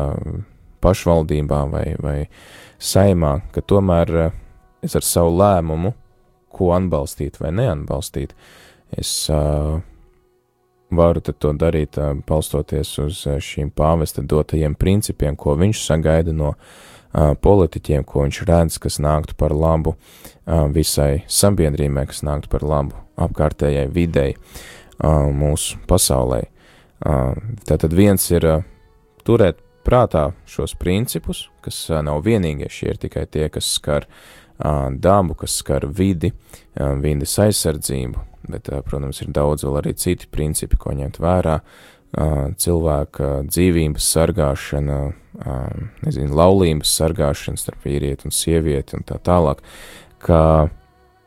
pašvaldībā 0.85 1.61
vai, 1.71 1.85
vai 2.01 2.17
saimā, 2.79 3.39
ka 3.53 3.63
tomēr 3.65 4.13
es 4.85 4.95
ar 4.95 5.05
savu 5.05 5.35
lēmumu, 5.39 5.93
ko 6.55 6.71
atbalstīt 6.75 7.39
vai 7.41 7.51
neatbalstīt, 7.55 8.35
es 8.95 9.11
uh, 9.33 9.81
varu 10.95 11.23
to 11.25 11.53
darīt, 11.57 11.99
uh, 11.99 12.13
balstoties 12.27 12.93
uz 13.03 13.23
šīm 13.43 13.73
pāvesta 13.75 14.23
dotajiem 14.23 14.77
principiem, 14.79 15.35
ko 15.35 15.57
viņš 15.59 15.83
sagaida 15.83 16.35
no 16.35 16.53
uh, 16.53 17.33
politiķiem, 17.35 18.05
ko 18.07 18.23
viņš 18.27 18.41
redz, 18.47 18.79
kas 18.79 19.01
nāktu 19.03 19.35
par 19.39 19.55
labu 19.55 19.95
uh, 19.95 20.67
visai 20.71 21.25
sabiedrībai, 21.27 22.07
kas 22.11 22.23
nāktu 22.27 22.51
par 22.53 22.63
labu 22.63 22.95
apkārtējai 23.19 23.89
videi 23.91 24.35
uh, 24.35 25.27
mūsu 25.33 25.81
pasaulē. 25.89 26.45
Tātad 27.03 27.93
viens 27.93 28.23
ir 28.31 28.47
turēt 29.25 29.59
prātā 29.85 30.29
šos 30.49 30.75
principus, 30.79 31.45
kas 31.65 31.87
nav 32.05 32.23
vienīgie, 32.25 32.69
šie 32.71 32.93
ir 32.93 33.01
tikai 33.01 33.25
tie, 33.29 33.49
kas 33.53 33.67
skar 33.77 34.07
dabu, 34.57 35.35
kas 35.35 35.57
skar 35.59 35.85
vidi, 35.91 36.31
vides 36.75 37.35
aizsardzību, 37.43 38.23
bet, 38.49 38.71
protams, 38.87 39.19
ir 39.21 39.33
daudz 39.35 39.65
vēl 39.67 39.81
arī 39.81 39.93
citi 39.99 40.29
principi, 40.31 40.79
ko 40.79 40.95
ņemt 40.95 41.19
vērā, 41.21 41.59
cilvēka 42.63 43.29
dzīvības 43.49 44.09
sargāšana, 44.15 44.99
nezinu, 46.05 46.35
laulības 46.37 46.93
sargāšana 46.95 47.59
starp 47.59 47.83
vīrieti 47.85 48.29
un 48.29 48.35
sievieti 48.35 48.95
un 48.95 49.03
tā 49.03 49.19
tālāk, 49.19 49.59
ka 50.23 50.69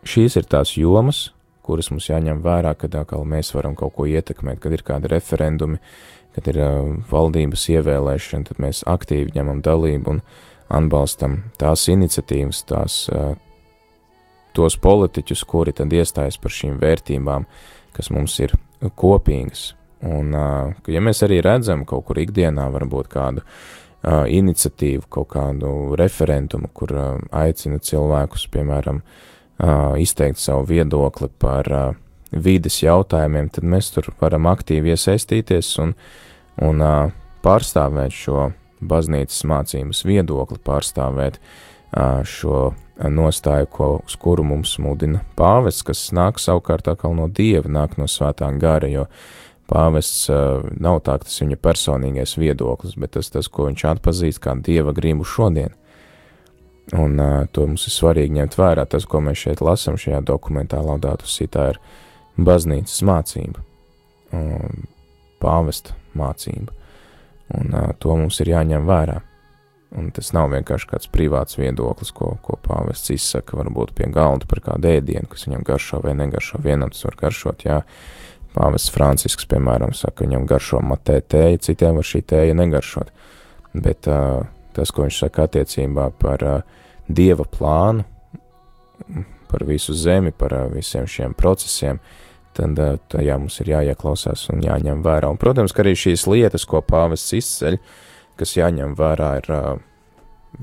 šīs 0.09 0.39
ir 0.41 0.49
tās 0.49 0.73
jomas, 0.79 1.29
kuras 1.69 1.91
mums 1.93 2.09
jāņem 2.09 2.41
vērā, 2.45 2.73
kad 2.81 2.97
atkal 2.97 3.27
mēs 3.29 3.53
varam 3.57 3.77
kaut 3.79 3.97
ko 3.99 4.07
ietekmēt, 4.09 4.61
kad 4.63 4.75
ir 4.75 4.85
kādi 4.87 5.11
referendumi, 5.13 5.81
kad 6.37 6.49
ir 6.53 6.61
uh, 6.65 6.93
valdības 7.11 7.67
ievēlēšana, 7.75 8.49
tad 8.49 8.63
mēs 8.63 8.85
aktīvi 8.89 9.35
ņemam 9.37 9.61
dalību 9.65 10.17
un 10.17 10.23
atbalstam 10.73 11.43
tās 11.61 11.87
iniciatīvas, 11.93 12.63
tās, 12.69 13.01
uh, 13.13 13.35
tos 14.57 14.79
politiķus, 14.81 15.45
kuri 15.49 15.75
tad 15.77 15.93
iestājas 15.93 16.41
par 16.41 16.55
šīm 16.55 16.79
vērtībām, 16.83 17.49
kas 17.97 18.13
mums 18.15 18.39
ir 18.45 18.55
kopīgas. 19.01 19.73
Un, 20.07 20.31
uh, 20.37 20.77
ja 20.89 21.03
mēs 21.03 21.25
arī 21.27 21.43
redzam 21.45 21.83
kaut 21.89 22.07
kur 22.09 22.21
ikdienā 22.23 22.69
varbūt 22.71 23.11
kādu 23.13 23.43
uh, 23.43 24.25
iniciatīvu, 24.31 25.09
kaut 25.11 25.33
kādu 25.35 25.97
referendumu, 25.99 26.71
kur 26.73 26.95
uh, 26.95 27.09
aicina 27.35 27.83
cilvēkus, 27.83 28.47
piemēram, 28.55 29.03
uh, 29.03 29.35
izteikt 29.99 30.39
savu 30.39 30.67
viedokli 30.69 31.29
par 31.39 31.71
vides 32.31 32.83
jautājumiem, 32.83 33.49
tad 33.51 33.65
mēs 33.65 33.91
tur 33.95 34.11
varam 34.21 34.47
aktīvi 34.51 34.93
iesaistīties 34.95 35.73
un, 35.83 35.95
un 36.63 36.85
pārstāvēt 37.45 38.15
šo 38.15 38.51
baznīcas 38.79 39.41
mācības 39.49 40.05
viedokli, 40.07 40.61
pārstāvēt 40.63 41.41
šo 42.29 42.73
nostāju, 42.99 43.69
ko, 43.73 43.89
uz 44.07 44.17
kuru 44.21 44.45
mums 44.47 44.77
mudina 44.83 45.23
pāvests, 45.39 45.87
kas 45.87 46.09
nāk 46.15 46.41
savukārt 46.43 46.91
atkal 46.91 47.15
no 47.17 47.29
dieva, 47.31 47.71
nāk 47.71 47.97
no 47.99 48.09
svētā 48.11 48.51
gara, 48.59 48.91
jo 48.91 49.07
pāvests 49.71 50.29
nav 50.81 51.03
tā, 51.07 51.19
tas 51.23 51.41
viņa 51.43 51.59
personīgais 51.63 52.37
viedoklis, 52.41 52.97
bet 52.99 53.15
tas, 53.17 53.31
tas, 53.31 53.49
ko 53.49 53.69
viņš 53.69 53.85
atpazīst 53.95 54.43
kā 54.45 54.57
dieva 54.65 54.95
gribu 54.97 55.27
šodien. 55.29 55.75
Un 56.97 57.19
uh, 57.21 57.45
to 57.53 57.67
mums 57.69 57.85
ir 57.85 57.93
svarīgi 57.93 58.39
ņemt 58.39 58.57
vērā. 58.57 58.87
Tas, 58.89 59.05
ko 59.05 59.21
mēs 59.25 59.43
šeit 59.45 59.61
lasām 59.65 59.99
šajā 60.01 60.23
dokumentā, 60.25 60.81
Laudātus 60.81 61.35
Sitā, 61.37 61.73
ir 61.75 61.81
baznīcas 62.41 63.03
mācība, 63.05 63.65
um, 64.33 64.87
pāvesta 65.43 65.97
mācība, 66.17 66.73
un 67.59 67.75
uh, 67.75 67.91
to 68.01 68.17
mums 68.17 68.41
ir 68.41 68.55
jāņem 68.55 68.89
vērā. 68.89 69.21
Un 69.99 70.11
tas 70.13 70.35
nav 70.37 70.51
vienkārši 70.53 70.89
kāds 70.91 71.09
privāts 71.13 71.57
viedoklis, 71.57 72.11
ko, 72.13 72.35
ko 72.45 72.59
pāvests 72.61 73.13
izsaka, 73.15 73.57
varbūt 73.57 73.95
pie 73.97 74.11
galda 74.13 74.49
par 74.49 74.61
kādu 74.65 74.91
ēdienu, 74.91 75.29
kas 75.33 75.47
viņam 75.47 75.65
garšo 75.65 76.03
vai 76.05 76.13
negaršo. 76.17 76.61
Vienam 76.65 76.93
tas 76.93 77.07
var 77.07 77.17
garšot, 77.23 77.65
jā. 77.65 77.79
Pāvests 78.53 78.93
Francisks, 78.93 79.49
piemēram, 79.49 79.95
saka, 79.97 80.27
viņam 80.27 80.45
garšo 80.49 80.83
matē 80.85 81.23
tēja, 81.25 81.61
citiem 81.71 82.01
var 82.01 82.05
šī 82.05 82.21
tēja 82.33 82.57
negaršot. 82.59 83.13
Bet 83.77 84.09
uh, 84.13 84.45
tas, 84.79 84.95
ko 84.95 85.07
viņš 85.07 85.19
saka 85.25 85.49
attiecībā 85.49 86.09
par 86.23 86.47
uh, 86.47 86.87
dieva 87.09 87.45
plānu, 87.49 88.07
par 89.49 89.65
visu 89.69 89.97
zemi, 89.97 90.33
par 90.33 90.55
uh, 90.55 90.67
visiem 90.73 91.09
šiem 91.09 91.35
procesiem, 91.39 92.01
tad 92.57 92.79
uh, 92.79 92.97
tajā 93.11 93.39
mums 93.41 93.59
ir 93.63 93.73
jāieklausās 93.75 94.49
un 94.53 94.63
jāņem 94.65 95.03
vērā. 95.05 95.31
Un, 95.33 95.41
protams, 95.41 95.75
ka 95.75 95.85
arī 95.85 95.97
šīs 95.99 96.29
lietas, 96.31 96.67
ko 96.69 96.83
pāvests 96.85 97.37
izceļ, 97.39 97.79
kas 98.39 98.57
jāņem 98.59 98.95
vērā, 98.99 99.35
ir 99.43 99.53
uh, 99.55 99.69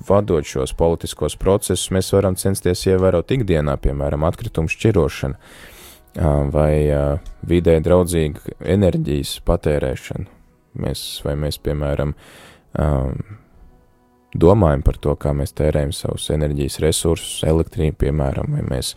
vadot 0.08 0.46
šos 0.46 0.74
politiskos 0.78 1.38
procesus, 1.40 1.92
mēs 1.94 2.12
varam 2.16 2.38
censties 2.40 2.86
ievērot 2.90 3.32
ikdienā, 3.36 3.78
piemēram, 3.82 4.26
atkritumu 4.28 4.72
šķirošanu 4.72 5.38
uh, 5.38 6.46
vai 6.54 6.74
uh, 6.90 7.34
vidē 7.48 7.80
draudzīgu 7.86 8.60
enerģijas 8.76 9.40
patērēšanu. 9.48 10.30
Mēs, 10.84 11.06
vai 11.24 11.38
mēs, 11.40 11.58
piemēram, 11.64 12.12
um, 12.84 13.20
domājam 14.42 14.84
par 14.86 14.98
to, 15.02 15.16
kā 15.20 15.34
mēs 15.38 15.56
tērējam 15.58 15.94
savus 15.96 16.30
enerģijas 16.34 16.80
resursus, 16.84 17.44
elektrību, 17.48 17.98
piemēram, 18.06 18.52
vai 18.56 18.66
mēs 18.68 18.94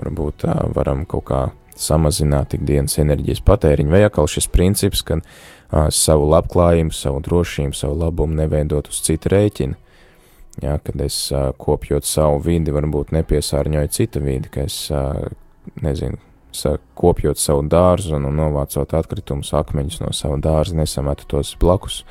varbūt 0.00 0.46
uh, 0.46 0.66
varam 0.76 1.06
kaut 1.08 1.26
kā 1.30 1.40
samazināt 1.76 2.56
ikdienas 2.56 2.96
enerģijas 3.02 3.42
patēriņu, 3.46 3.92
vai 3.92 4.04
atkal 4.06 4.28
šis 4.30 4.48
princips, 4.52 5.02
ka 5.06 5.18
uh, 5.20 5.88
savu 5.92 6.28
labklājību, 6.32 6.94
savu 6.96 7.20
drošību, 7.24 7.76
savu 7.76 7.98
labumu 8.04 8.38
neveidot 8.42 8.88
uz 8.92 9.02
citu 9.04 9.32
rēķinu. 9.32 9.80
Jā, 10.64 10.78
kad 10.80 11.00
es 11.04 11.18
uh, 11.34 11.50
kopjot 11.60 12.08
savu 12.08 12.40
vidi, 12.44 12.72
varbūt 12.72 13.12
nepiesārņoju 13.16 13.92
citu 13.92 14.24
vidi, 14.24 14.52
ka 14.52 14.64
es, 14.64 14.86
uh, 14.94 15.26
nezinu, 15.84 16.20
kopjot 16.96 17.40
savu 17.40 17.66
dārzu 17.68 18.16
un 18.16 18.30
novācot 18.36 18.94
atkritumus, 18.96 19.52
akmeņus 19.56 20.00
no 20.00 20.12
sava 20.16 20.38
dārza, 20.40 20.76
nesametu 20.78 21.28
tos 21.28 21.52
blakus 21.60 22.04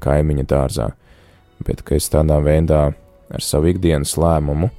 kaimiņa 0.00 0.44
dārzā, 0.48 0.88
bet 1.68 1.84
ka 1.84 1.98
es 2.00 2.08
tādā 2.12 2.40
veidā 2.44 2.88
ar 3.28 3.44
savu 3.44 3.70
ikdienas 3.70 4.16
lēmumu 4.16 4.72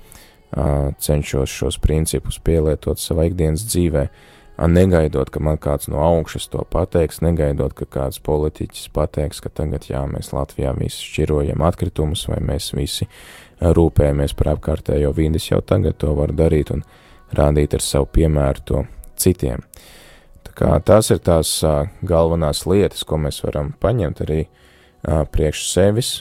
cenšos 1.00 1.50
šos 1.54 1.78
principus 1.78 2.40
pielietot 2.42 3.00
savā 3.00 3.28
ikdienas 3.30 3.68
dzīvē, 3.70 4.08
negaidot, 4.68 5.30
ka 5.32 5.40
man 5.40 5.60
kāds 5.62 5.88
no 5.88 6.02
augšas 6.04 6.50
to 6.52 6.64
pateiks, 6.74 7.22
negaidot, 7.24 7.76
ka 7.78 7.86
kāds 7.86 8.20
politiķis 8.26 8.90
pateiks, 8.96 9.40
ka 9.40 9.52
tagad 9.54 9.86
jā, 9.88 10.02
mēs 10.10 10.34
Latvijā 10.36 10.74
visi 10.76 11.06
šķirojam 11.06 11.64
atkritumus, 11.64 12.26
vai 12.28 12.42
mēs 12.44 12.74
visi 12.76 13.08
rūpējamies 13.62 14.36
par 14.36 14.56
apkārtējo 14.56 15.14
vīdes, 15.16 15.52
jau 15.52 15.62
tagad 15.62 16.00
to 16.02 16.12
var 16.18 16.34
darīt 16.36 16.74
un 16.76 16.84
rādīt 17.36 17.78
ar 17.78 17.86
savu 17.86 18.10
piemēru 18.18 18.66
to 18.66 18.84
citiem. 19.20 19.64
Tā 20.44 20.56
kā 20.58 20.74
tās 20.84 21.12
ir 21.14 21.22
tās 21.24 21.60
galvenās 22.04 22.66
lietas, 22.68 23.06
ko 23.08 23.22
mēs 23.22 23.40
varam 23.46 23.72
paņemt 23.80 24.26
arī 24.26 24.42
priekš 25.06 25.70
sevis, 25.70 26.14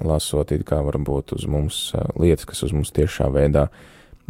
lasot 0.00 0.52
it 0.54 0.64
kā 0.66 0.80
varbūt 0.82 1.36
uz 1.36 1.46
mums 1.46 1.90
uh, 1.94 2.08
lietas, 2.20 2.48
kas 2.48 2.64
uz 2.66 2.72
mums 2.74 2.94
tiešā 2.94 3.28
veidā 3.34 3.68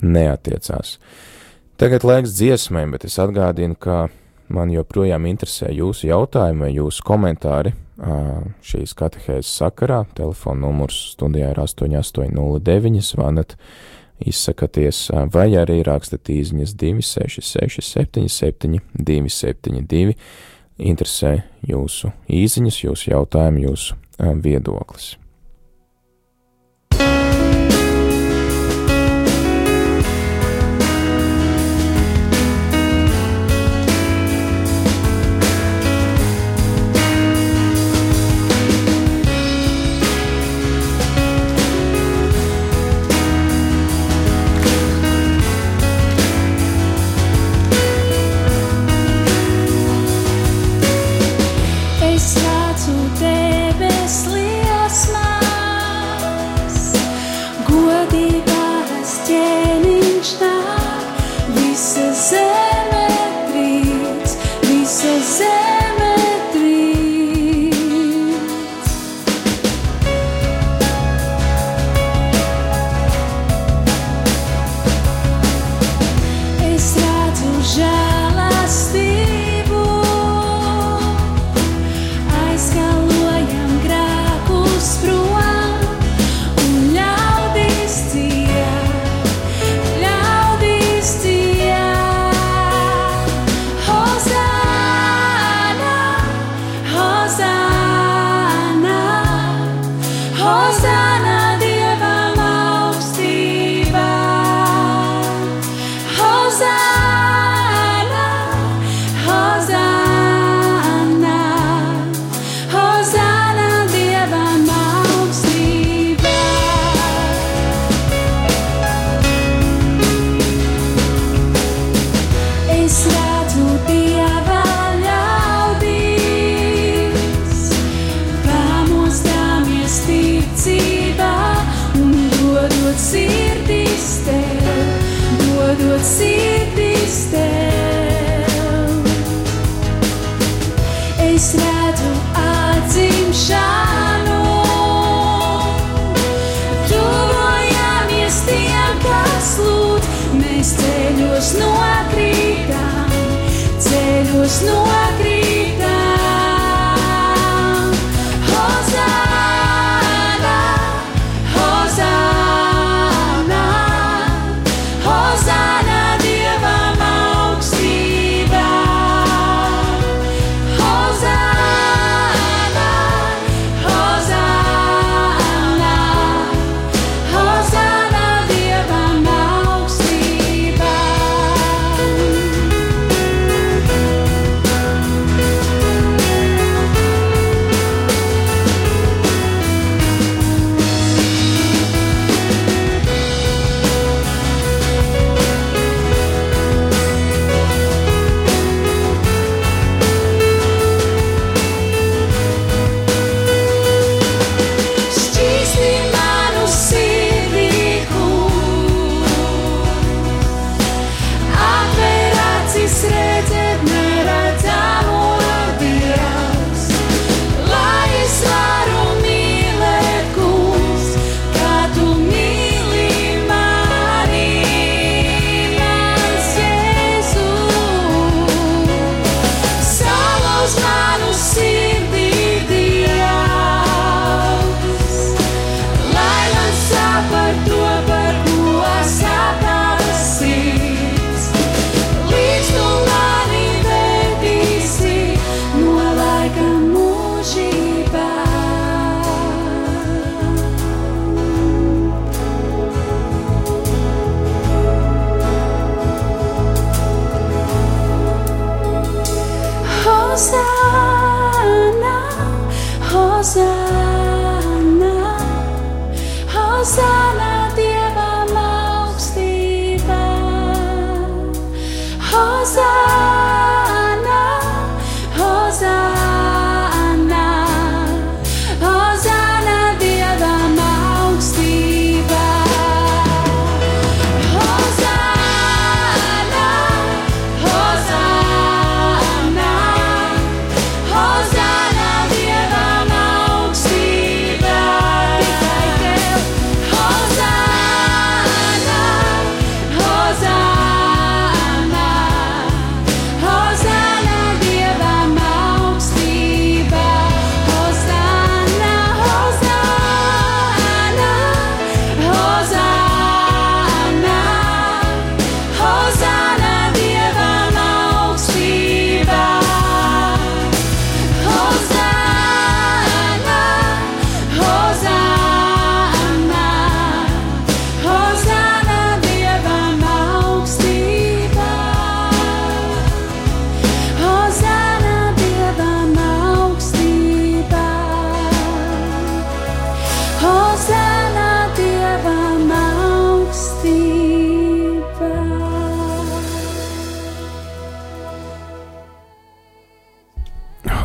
neatiecās. 0.02 0.98
Uh, 0.98 1.32
Tagad 1.76 2.04
laiks 2.06 2.36
dziesmai, 2.38 2.84
bet 2.86 3.02
es 3.02 3.16
atgādinu, 3.18 3.74
ka 3.74 4.06
man 4.54 4.70
joprojām 4.70 5.24
interesē 5.26 5.72
jūsu 5.74 6.06
jautājumi 6.06 6.68
jūsu 6.70 7.02
komentāri 7.02 7.72
šīs 8.62 8.94
katehēzes 8.94 9.50
sakarā. 9.58 10.04
Telefona 10.14 10.68
numurs 10.68 11.00
studijā 11.16 11.48
ir 11.50 11.58
8809, 11.58 13.02
zvanat, 13.02 13.56
izsakaties, 14.22 15.08
vai 15.34 15.48
arī 15.58 15.80
rakstat 15.86 16.30
īziņas 16.30 16.76
266 16.78 17.82
77 17.90 18.78
272. 18.94 20.14
Interesē 20.78 21.34
jūsu 21.66 22.14
īziņas, 22.30 22.80
jūsu 22.86 23.10
jautājumi, 23.16 23.66
jūsu 23.66 23.98
viedoklis. 24.46 25.16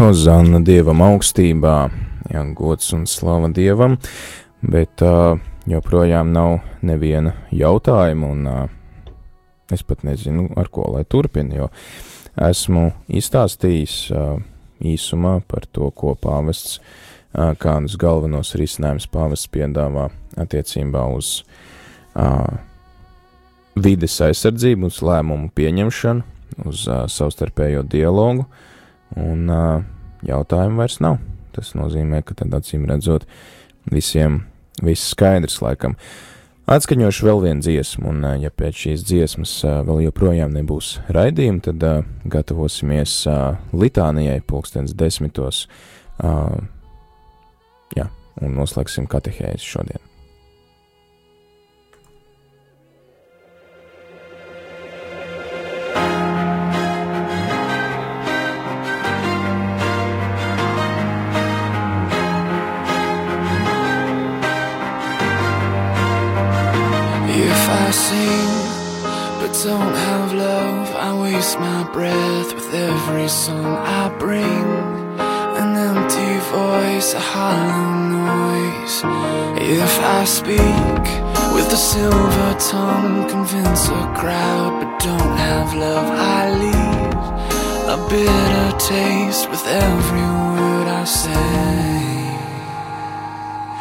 Hozanna 0.10 0.58
Dievam 0.66 1.04
augstībā, 1.06 1.74
jā, 2.34 2.42
gods 2.58 2.88
un 2.98 3.04
slava 3.06 3.46
Dievam, 3.54 3.94
bet 4.66 5.04
uh, 5.06 5.36
joprojām 5.70 6.32
nav 6.34 6.64
neviena 6.82 7.36
jautājuma, 7.54 8.30
un 8.34 8.48
uh, 8.50 9.12
es 9.70 9.84
pat 9.86 10.02
nezinu, 10.08 10.48
ar 10.58 10.72
ko 10.74 10.88
lai 10.96 11.04
turpinu, 11.06 11.60
jo 11.60 11.68
esmu 12.42 12.88
izstāstījis 13.20 13.98
uh, 14.10 14.40
īsumā 14.82 15.36
par 15.46 15.68
to, 15.70 15.92
ko 15.94 16.16
pāvests, 16.18 16.80
uh, 16.80 17.52
kādus 17.62 18.00
galvenos 18.02 18.56
risinājumus 18.58 19.06
pāvests 19.14 19.52
piedāvā 19.54 20.08
attiecībā 20.42 21.06
uz 21.20 21.44
uh, 22.16 22.50
vides 23.78 24.18
aizsardzību, 24.26 24.90
uz 24.90 25.04
lēmumu 25.06 25.54
pieņemšanu, 25.54 26.28
uz 26.66 26.88
uh, 26.90 27.06
savstarpējo 27.06 27.86
dialogu, 27.94 28.50
un 29.30 29.48
uh, 29.54 29.96
jautājumu 30.26 30.82
vairs 30.84 31.00
nav. 31.04 31.20
Tas 31.56 31.74
nozīmē, 31.78 32.22
ka 32.26 32.38
tad 32.40 32.54
acīm 32.56 32.86
redzot 32.90 33.26
visiem 33.90 34.44
viss 34.86 35.12
skaidrs 35.14 35.60
laikam. 35.64 35.96
Atskaņošu 36.70 37.26
vēl 37.26 37.40
vienu 37.48 37.66
dziesmu, 37.66 38.12
un 38.12 38.26
uh, 38.28 38.36
ja 38.38 38.52
pēc 38.54 38.84
šīs 38.84 39.06
dziesmas 39.10 39.56
uh, 39.66 39.80
vēl 39.88 40.04
joprojām 40.06 40.54
nebūs 40.54 41.00
raidījuma, 41.10 41.64
tad 41.66 41.86
uh, 41.88 42.04
gatavosimies 42.30 43.16
uh, 43.26 43.58
litānijai 43.74 44.38
pulkstens 44.46 44.94
desmitos, 44.94 45.64
uh, 46.22 46.54
jā, 47.98 48.06
un 48.46 48.54
noslēgsim 48.62 49.10
katehēzi 49.10 49.66
šodien. 49.66 50.09
Don't 69.66 69.94
have 69.94 70.32
love, 70.32 70.96
I 70.96 71.20
waste 71.22 71.60
my 71.60 71.84
breath 71.92 72.54
with 72.54 72.74
every 72.74 73.28
song 73.28 73.66
I 73.66 74.08
bring. 74.18 74.66
An 75.62 75.76
empty 75.76 76.34
voice, 76.56 77.14
a 77.14 77.20
hollow 77.20 77.90
noise. 78.20 79.04
If 79.62 79.94
I 80.00 80.24
speak 80.24 81.06
with 81.54 81.74
a 81.74 81.82
silver 81.92 82.56
tongue, 82.72 83.28
convince 83.28 83.90
a 83.90 84.04
crowd 84.20 84.72
but 84.80 85.00
don't 85.04 85.38
have 85.38 85.74
love, 85.74 86.08
I 86.08 86.40
leave 86.64 87.10
a 87.96 87.98
bitter 88.08 88.78
taste 88.78 89.50
with 89.50 89.66
every 89.68 90.28
word 90.56 90.88
I 90.88 91.04
say. 91.04 92.00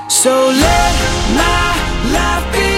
So 0.09 0.33
let 0.67 0.95
my 1.39 1.71
life 2.17 2.47
be 2.53 2.78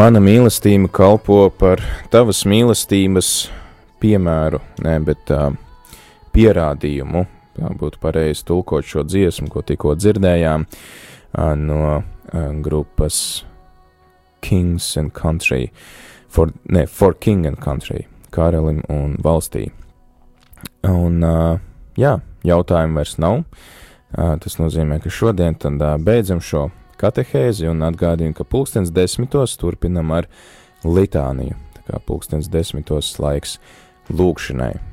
mana 0.00 0.20
mīlestība 0.22 0.88
kalpo 0.96 1.50
par 1.60 1.82
tavas 2.08 2.46
mīlestības 2.48 3.50
piemēru, 4.00 4.60
ne, 4.86 4.94
bet 5.04 5.28
uh, 5.34 5.50
pierādījumu. 6.32 7.26
Tā 7.58 7.72
būtu 7.76 8.00
pareizi 8.00 8.46
tulkot 8.48 8.86
šo 8.86 9.04
dziesmu, 9.04 9.50
ko 9.52 9.60
tikko 9.66 9.92
dzirdējām 9.98 10.64
uh, 10.64 11.52
no 11.58 11.82
uh, 11.98 12.00
grupas 12.64 13.42
Kings 14.40 14.88
and 14.96 15.12
Country, 15.12 15.68
for, 16.32 16.54
ne, 16.64 16.86
for 16.88 17.12
King 17.12 17.44
and 17.50 17.60
Country, 17.60 18.06
karalim 18.32 18.80
un 18.88 19.18
valstī. 19.20 19.66
Un, 20.88 21.20
uh, 21.20 21.60
jā, 22.00 22.16
jautājumu 22.48 23.02
vairs 23.02 23.18
nav. 23.20 23.42
Uh, 24.16 24.38
tas 24.40 24.56
nozīmē, 24.62 25.02
ka 25.04 25.12
šodien 25.12 25.60
tad 25.60 25.76
uh, 25.76 25.98
beidzam 26.00 26.40
šo 26.40 26.70
katehēzi 27.00 27.70
un 27.70 27.84
atgādinu, 27.86 28.34
ka 28.36 28.44
pulkstens 28.44 28.92
desmitos 28.94 29.56
turpinam 29.60 30.12
ar 30.16 30.28
litāniju. 30.84 31.56
Tā 31.78 31.86
kā 31.88 32.04
pulkstens 32.06 32.50
desmitos 32.52 33.16
laiks 33.22 33.58
lūkšanai. 34.12 34.89